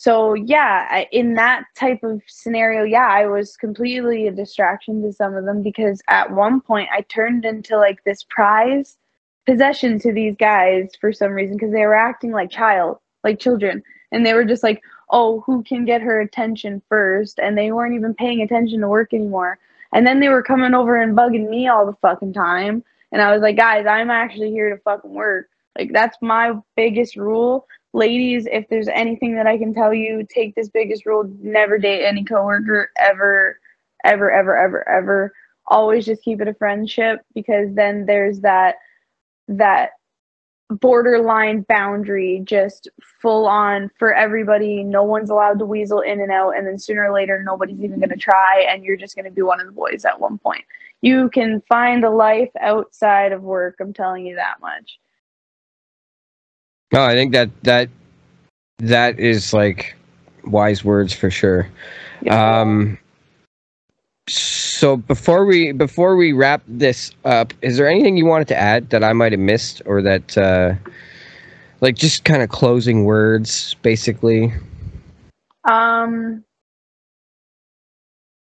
So 0.00 0.32
yeah, 0.32 1.04
in 1.12 1.34
that 1.34 1.64
type 1.76 2.02
of 2.02 2.22
scenario, 2.26 2.84
yeah, 2.84 3.06
I 3.06 3.26
was 3.26 3.54
completely 3.58 4.26
a 4.26 4.32
distraction 4.32 5.02
to 5.02 5.12
some 5.12 5.36
of 5.36 5.44
them 5.44 5.62
because 5.62 6.00
at 6.08 6.30
one 6.30 6.62
point 6.62 6.88
I 6.90 7.02
turned 7.02 7.44
into 7.44 7.76
like 7.76 8.02
this 8.04 8.24
prize 8.30 8.96
possession 9.44 9.98
to 9.98 10.10
these 10.10 10.36
guys 10.36 10.92
for 10.98 11.12
some 11.12 11.32
reason 11.32 11.58
because 11.58 11.74
they 11.74 11.84
were 11.84 11.94
acting 11.94 12.30
like 12.30 12.50
child, 12.50 12.96
like 13.24 13.40
children, 13.40 13.82
and 14.10 14.24
they 14.24 14.32
were 14.32 14.46
just 14.46 14.62
like, 14.62 14.80
"Oh, 15.10 15.40
who 15.40 15.62
can 15.64 15.84
get 15.84 16.00
her 16.00 16.18
attention 16.18 16.80
first? 16.88 17.38
And 17.38 17.58
they 17.58 17.70
weren't 17.70 17.94
even 17.94 18.14
paying 18.14 18.40
attention 18.40 18.80
to 18.80 18.88
work 18.88 19.12
anymore. 19.12 19.58
And 19.92 20.06
then 20.06 20.18
they 20.18 20.30
were 20.30 20.42
coming 20.42 20.72
over 20.72 20.96
and 20.96 21.14
bugging 21.14 21.50
me 21.50 21.68
all 21.68 21.84
the 21.84 21.98
fucking 22.00 22.32
time. 22.32 22.82
And 23.12 23.20
I 23.20 23.32
was 23.32 23.42
like, 23.42 23.58
guys, 23.58 23.84
I'm 23.84 24.08
actually 24.08 24.50
here 24.50 24.70
to 24.70 24.80
fucking 24.82 25.12
work. 25.12 25.50
Like 25.78 25.92
that's 25.92 26.16
my 26.22 26.54
biggest 26.74 27.16
rule. 27.16 27.66
Ladies, 27.92 28.46
if 28.50 28.68
there's 28.68 28.88
anything 28.88 29.34
that 29.34 29.46
I 29.46 29.58
can 29.58 29.74
tell 29.74 29.92
you, 29.92 30.26
take 30.28 30.54
this 30.54 30.68
biggest 30.68 31.06
rule. 31.06 31.28
Never 31.40 31.76
date 31.76 32.04
any 32.04 32.24
coworker 32.24 32.90
ever, 32.96 33.58
ever, 34.04 34.30
ever, 34.30 34.56
ever, 34.56 34.88
ever. 34.88 35.32
Always 35.66 36.06
just 36.06 36.22
keep 36.22 36.40
it 36.40 36.48
a 36.48 36.54
friendship 36.54 37.20
because 37.34 37.74
then 37.74 38.06
there's 38.06 38.40
that 38.40 38.76
that 39.48 39.90
borderline 40.70 41.62
boundary 41.68 42.40
just 42.44 42.88
full 43.20 43.46
on 43.46 43.90
for 43.98 44.14
everybody 44.14 44.84
no 44.84 45.02
one's 45.02 45.28
allowed 45.28 45.58
to 45.58 45.66
weasel 45.66 46.00
in 46.00 46.20
and 46.20 46.30
out 46.30 46.56
and 46.56 46.64
then 46.64 46.78
sooner 46.78 47.10
or 47.10 47.12
later 47.12 47.42
nobody's 47.42 47.80
even 47.80 47.98
going 47.98 48.08
to 48.08 48.16
try 48.16 48.64
and 48.70 48.84
you're 48.84 48.96
just 48.96 49.16
going 49.16 49.24
to 49.24 49.32
be 49.32 49.42
one 49.42 49.58
of 49.58 49.66
the 49.66 49.72
boys 49.72 50.04
at 50.04 50.20
one 50.20 50.38
point 50.38 50.64
you 51.00 51.28
can 51.30 51.60
find 51.68 52.04
a 52.04 52.10
life 52.10 52.50
outside 52.60 53.32
of 53.32 53.42
work 53.42 53.74
i'm 53.80 53.92
telling 53.92 54.24
you 54.24 54.36
that 54.36 54.60
much 54.60 55.00
No, 56.92 57.02
I 57.02 57.14
think 57.14 57.32
that 57.32 57.50
that 57.62 57.88
that 58.78 59.18
is 59.18 59.52
like 59.52 59.96
wise 60.44 60.84
words 60.84 61.12
for 61.12 61.30
sure. 61.30 61.68
Um, 62.28 62.98
so 64.28 64.96
before 64.96 65.44
we 65.44 65.72
before 65.72 66.16
we 66.16 66.32
wrap 66.32 66.62
this 66.66 67.12
up, 67.24 67.52
is 67.62 67.76
there 67.76 67.88
anything 67.88 68.16
you 68.16 68.26
wanted 68.26 68.48
to 68.48 68.56
add 68.56 68.90
that 68.90 69.04
I 69.04 69.12
might 69.12 69.32
have 69.32 69.40
missed, 69.40 69.82
or 69.86 70.02
that 70.02 70.36
uh, 70.36 70.74
like 71.80 71.96
just 71.96 72.24
kind 72.24 72.42
of 72.42 72.48
closing 72.48 73.04
words, 73.04 73.74
basically? 73.82 74.52
Um, 75.64 76.44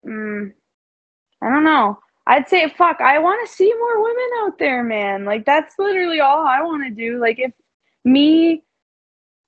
mm, 0.05 0.51
I 1.41 1.49
don't 1.49 1.63
know. 1.63 1.99
I'd 2.27 2.47
say, 2.47 2.69
fuck, 2.77 3.01
I 3.01 3.17
want 3.17 3.47
to 3.47 3.53
see 3.53 3.73
more 3.79 4.03
women 4.03 4.29
out 4.41 4.59
there, 4.59 4.83
man. 4.83 5.25
Like, 5.25 5.45
that's 5.45 5.79
literally 5.79 6.19
all 6.19 6.45
I 6.45 6.61
want 6.61 6.83
to 6.83 6.91
do. 6.91 7.19
Like, 7.19 7.39
if 7.39 7.51
me, 8.05 8.63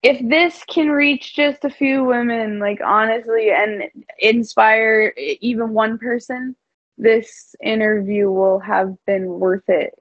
if 0.03 0.19
this 0.27 0.63
can 0.67 0.89
reach 0.89 1.35
just 1.35 1.63
a 1.63 1.69
few 1.69 2.03
women, 2.03 2.59
like, 2.59 2.79
honestly, 2.83 3.51
and 3.51 3.83
inspire 4.19 5.13
even 5.17 5.73
one 5.73 5.97
person, 5.97 6.55
this 6.97 7.55
interview 7.63 8.29
will 8.29 8.59
have 8.59 8.95
been 9.05 9.27
worth 9.39 9.67
it 9.67 9.93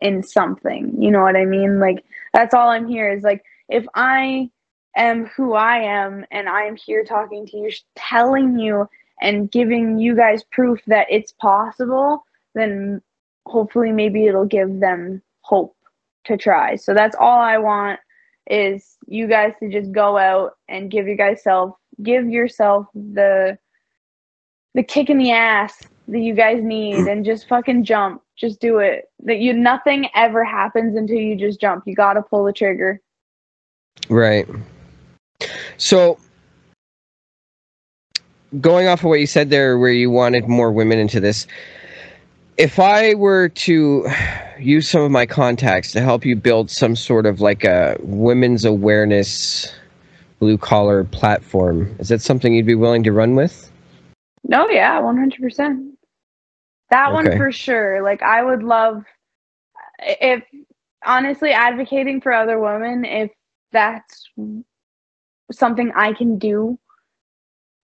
in 0.00 0.22
something. 0.22 1.00
You 1.00 1.10
know 1.10 1.22
what 1.22 1.36
I 1.36 1.44
mean? 1.44 1.78
Like, 1.78 2.04
that's 2.32 2.54
all 2.54 2.68
I'm 2.68 2.88
here 2.88 3.12
is 3.12 3.22
like, 3.22 3.44
if 3.68 3.86
I 3.94 4.50
am 4.96 5.26
who 5.26 5.54
I 5.54 5.78
am 5.78 6.24
and 6.30 6.48
I 6.48 6.62
am 6.64 6.76
here 6.76 7.04
talking 7.04 7.46
to 7.46 7.56
you, 7.56 7.70
telling 7.96 8.58
you 8.58 8.88
and 9.20 9.50
giving 9.50 9.98
you 9.98 10.16
guys 10.16 10.42
proof 10.44 10.80
that 10.86 11.06
it's 11.08 11.32
possible, 11.32 12.24
then 12.54 13.00
hopefully 13.46 13.92
maybe 13.92 14.26
it'll 14.26 14.44
give 14.44 14.80
them 14.80 15.22
hope 15.42 15.76
to 16.24 16.36
try. 16.36 16.76
So 16.76 16.94
that's 16.94 17.16
all 17.18 17.40
I 17.40 17.58
want 17.58 18.00
is 18.48 18.96
you 19.06 19.28
guys 19.28 19.52
to 19.60 19.70
just 19.70 19.92
go 19.92 20.18
out 20.18 20.52
and 20.68 20.90
give 20.90 21.06
you 21.06 21.16
guys 21.16 21.42
self 21.42 21.76
give 22.02 22.28
yourself 22.28 22.86
the 22.94 23.58
the 24.74 24.82
kick 24.82 25.10
in 25.10 25.18
the 25.18 25.32
ass 25.32 25.82
that 26.08 26.20
you 26.20 26.34
guys 26.34 26.62
need 26.62 27.06
and 27.06 27.24
just 27.24 27.48
fucking 27.48 27.84
jump. 27.84 28.22
Just 28.36 28.60
do 28.60 28.78
it. 28.78 29.04
That 29.22 29.38
you 29.38 29.52
nothing 29.52 30.08
ever 30.14 30.44
happens 30.44 30.96
until 30.96 31.16
you 31.16 31.36
just 31.36 31.60
jump. 31.60 31.84
You 31.86 31.94
got 31.94 32.14
to 32.14 32.22
pull 32.22 32.44
the 32.44 32.52
trigger. 32.52 33.00
Right. 34.08 34.48
So, 35.76 36.18
going 38.60 38.88
off 38.88 39.00
of 39.00 39.06
what 39.06 39.20
you 39.20 39.26
said 39.26 39.50
there, 39.50 39.78
where 39.78 39.92
you 39.92 40.10
wanted 40.10 40.48
more 40.48 40.72
women 40.72 40.98
into 40.98 41.20
this, 41.20 41.46
if 42.62 42.78
I 42.78 43.14
were 43.14 43.48
to 43.48 44.08
use 44.56 44.88
some 44.88 45.02
of 45.02 45.10
my 45.10 45.26
contacts 45.26 45.90
to 45.92 46.00
help 46.00 46.24
you 46.24 46.36
build 46.36 46.70
some 46.70 46.94
sort 46.94 47.26
of 47.26 47.40
like 47.40 47.64
a 47.64 47.96
women's 47.98 48.64
awareness 48.64 49.72
blue 50.38 50.56
collar 50.56 51.02
platform, 51.02 51.92
is 51.98 52.08
that 52.08 52.20
something 52.20 52.54
you'd 52.54 52.64
be 52.64 52.76
willing 52.76 53.02
to 53.02 53.10
run 53.10 53.34
with? 53.34 53.68
No, 54.44 54.68
yeah, 54.68 55.00
one 55.00 55.16
hundred 55.16 55.40
percent. 55.40 55.98
That 56.90 57.12
one 57.12 57.36
for 57.36 57.50
sure. 57.50 58.00
Like 58.00 58.22
I 58.22 58.44
would 58.44 58.62
love 58.62 59.02
if 59.98 60.44
honestly 61.04 61.50
advocating 61.50 62.20
for 62.20 62.32
other 62.32 62.60
women 62.60 63.04
if 63.04 63.32
that's 63.72 64.30
something 65.50 65.90
I 65.96 66.12
can 66.12 66.38
do 66.38 66.78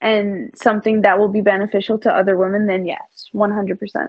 and 0.00 0.52
something 0.56 1.02
that 1.02 1.18
will 1.18 1.28
be 1.28 1.40
beneficial 1.40 1.98
to 1.98 2.14
other 2.14 2.36
women 2.36 2.66
then 2.66 2.86
yes, 2.86 3.26
100%. 3.34 4.08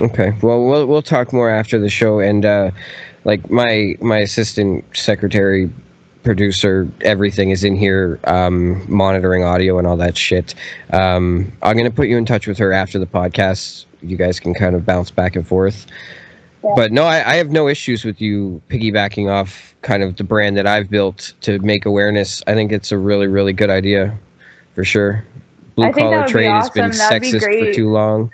Okay. 0.00 0.32
Well, 0.42 0.64
we'll 0.64 0.86
we'll 0.86 1.02
talk 1.02 1.32
more 1.32 1.50
after 1.50 1.78
the 1.78 1.90
show, 1.90 2.18
and 2.18 2.46
uh, 2.46 2.70
like 3.24 3.50
my 3.50 3.94
my 4.00 4.18
assistant 4.18 4.84
secretary, 4.96 5.70
producer, 6.22 6.90
everything 7.02 7.50
is 7.50 7.62
in 7.62 7.76
here, 7.76 8.18
um, 8.24 8.90
monitoring 8.90 9.44
audio 9.44 9.78
and 9.78 9.86
all 9.86 9.98
that 9.98 10.16
shit. 10.16 10.54
Um, 10.92 11.52
I'm 11.62 11.76
gonna 11.76 11.90
put 11.90 12.08
you 12.08 12.16
in 12.16 12.24
touch 12.24 12.46
with 12.46 12.56
her 12.56 12.72
after 12.72 12.98
the 12.98 13.06
podcast. 13.06 13.84
You 14.00 14.16
guys 14.16 14.40
can 14.40 14.54
kind 14.54 14.74
of 14.74 14.86
bounce 14.86 15.10
back 15.10 15.36
and 15.36 15.46
forth. 15.46 15.86
Yeah. 16.64 16.72
But 16.74 16.90
no, 16.90 17.04
I, 17.04 17.32
I 17.32 17.34
have 17.36 17.50
no 17.50 17.68
issues 17.68 18.02
with 18.02 18.18
you 18.18 18.62
piggybacking 18.68 19.30
off 19.30 19.74
kind 19.82 20.02
of 20.02 20.16
the 20.16 20.24
brand 20.24 20.56
that 20.56 20.66
I've 20.66 20.88
built 20.88 21.34
to 21.42 21.58
make 21.58 21.84
awareness. 21.84 22.42
I 22.46 22.54
think 22.54 22.72
it's 22.72 22.92
a 22.92 22.98
really, 22.98 23.26
really 23.26 23.52
good 23.52 23.70
idea, 23.70 24.16
for 24.74 24.84
sure. 24.84 25.22
Blue 25.74 25.86
I 25.86 25.92
think 25.92 26.10
that 26.10 26.12
collar 26.12 26.26
be 26.26 26.30
trade 26.32 26.50
has 26.50 26.70
been. 26.70 26.90
That'd 26.92 27.22
be 27.22 27.32
sexist 27.32 27.66
for 27.68 27.74
too 27.74 27.90
long. 27.90 28.32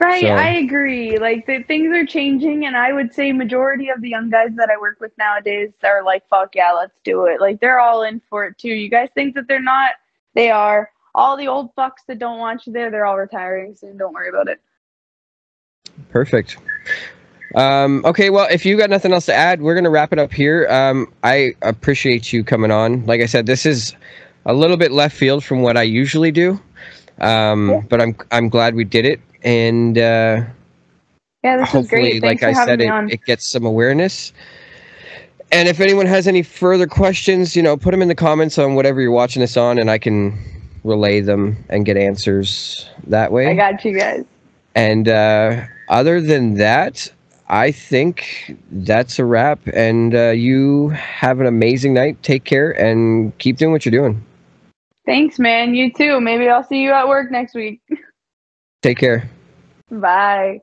Right, 0.00 0.22
So- 0.22 0.28
I 0.28 0.48
agree. 0.54 1.18
Like 1.18 1.46
the 1.46 1.62
things 1.64 1.94
are 1.94 2.06
changing 2.06 2.64
and 2.64 2.74
I 2.76 2.92
would 2.92 3.12
say 3.12 3.32
majority 3.32 3.90
of 3.90 4.00
the 4.00 4.08
young 4.08 4.30
guys 4.30 4.48
that 4.56 4.70
I 4.70 4.80
work 4.80 4.98
with 4.98 5.12
nowadays 5.18 5.70
are 5.84 6.02
like 6.02 6.26
fuck 6.28 6.54
yeah, 6.54 6.72
let's 6.72 6.98
do 7.04 7.26
it. 7.26 7.40
Like 7.40 7.60
they're 7.60 7.80
all 7.80 8.02
in 8.02 8.20
for 8.30 8.46
it 8.46 8.56
too. 8.58 8.70
You 8.70 8.88
guys 8.88 9.10
think 9.14 9.34
that 9.34 9.46
they're 9.46 9.60
not? 9.60 9.92
They 10.34 10.50
are. 10.50 10.90
All 11.14 11.36
the 11.36 11.48
old 11.48 11.74
fucks 11.74 12.06
that 12.06 12.18
don't 12.18 12.38
want 12.38 12.66
you 12.66 12.72
there, 12.72 12.90
they're 12.90 13.04
all 13.04 13.18
retiring 13.18 13.74
soon. 13.74 13.98
Don't 13.98 14.14
worry 14.14 14.28
about 14.30 14.48
it. 14.48 14.60
Perfect. 16.10 16.56
Um, 17.56 18.02
okay, 18.06 18.30
well, 18.30 18.46
if 18.50 18.64
you 18.64 18.76
got 18.78 18.90
nothing 18.90 19.12
else 19.12 19.26
to 19.26 19.34
add, 19.34 19.60
we're 19.60 19.74
gonna 19.74 19.90
wrap 19.90 20.12
it 20.12 20.18
up 20.18 20.32
here. 20.32 20.66
Um, 20.70 21.12
I 21.24 21.54
appreciate 21.62 22.32
you 22.32 22.44
coming 22.44 22.70
on. 22.70 23.04
Like 23.06 23.20
I 23.20 23.26
said, 23.26 23.44
this 23.46 23.66
is 23.66 23.94
a 24.46 24.54
little 24.54 24.76
bit 24.76 24.92
left 24.92 25.16
field 25.16 25.42
from 25.44 25.60
what 25.62 25.76
I 25.76 25.82
usually 25.82 26.30
do, 26.30 26.60
um, 27.20 27.68
Yeah. 27.70 27.80
but 27.88 28.00
I'm 28.00 28.14
I'm 28.30 28.48
glad 28.48 28.74
we 28.76 28.84
did 28.84 29.04
it, 29.04 29.20
and 29.42 29.98
uh, 29.98 30.42
Yeah, 31.42 31.56
this 31.58 31.74
is 31.74 31.88
great. 31.88 32.20
Thanks 32.20 32.42
like 32.42 32.56
I 32.56 32.64
said, 32.64 32.80
it, 32.80 33.12
it 33.12 33.24
gets 33.24 33.48
some 33.48 33.64
awareness. 33.64 34.32
And 35.52 35.68
if 35.68 35.80
anyone 35.80 36.06
has 36.06 36.28
any 36.28 36.42
further 36.42 36.86
questions, 36.86 37.56
you 37.56 37.62
know, 37.62 37.76
put 37.76 37.90
them 37.90 38.02
in 38.02 38.08
the 38.08 38.14
comments 38.14 38.56
on 38.58 38.76
whatever 38.76 39.00
you're 39.00 39.10
watching 39.10 39.40
this 39.40 39.56
on, 39.56 39.78
and 39.78 39.90
I 39.90 39.98
can 39.98 40.38
relay 40.84 41.20
them 41.20 41.62
and 41.68 41.84
get 41.84 41.96
answers 41.96 42.88
that 43.06 43.32
way. 43.32 43.48
I 43.48 43.54
got 43.54 43.84
you 43.84 43.98
guys. 43.98 44.24
And 44.74 45.08
uh, 45.08 45.64
other 45.88 46.20
than 46.20 46.54
that, 46.54 47.12
I 47.48 47.72
think 47.72 48.56
that's 48.70 49.18
a 49.18 49.24
wrap. 49.24 49.58
And 49.74 50.14
uh, 50.14 50.30
you 50.30 50.90
have 50.90 51.40
an 51.40 51.46
amazing 51.46 51.94
night. 51.94 52.22
Take 52.22 52.44
care 52.44 52.70
and 52.80 53.36
keep 53.38 53.56
doing 53.56 53.72
what 53.72 53.84
you're 53.84 53.90
doing. 53.90 54.24
Thanks, 55.04 55.40
man. 55.40 55.74
You 55.74 55.92
too. 55.92 56.20
Maybe 56.20 56.48
I'll 56.48 56.62
see 56.62 56.80
you 56.80 56.92
at 56.92 57.08
work 57.08 57.30
next 57.30 57.54
week. 57.54 57.80
Take 58.82 58.98
care. 58.98 59.30
Bye. 59.90 60.60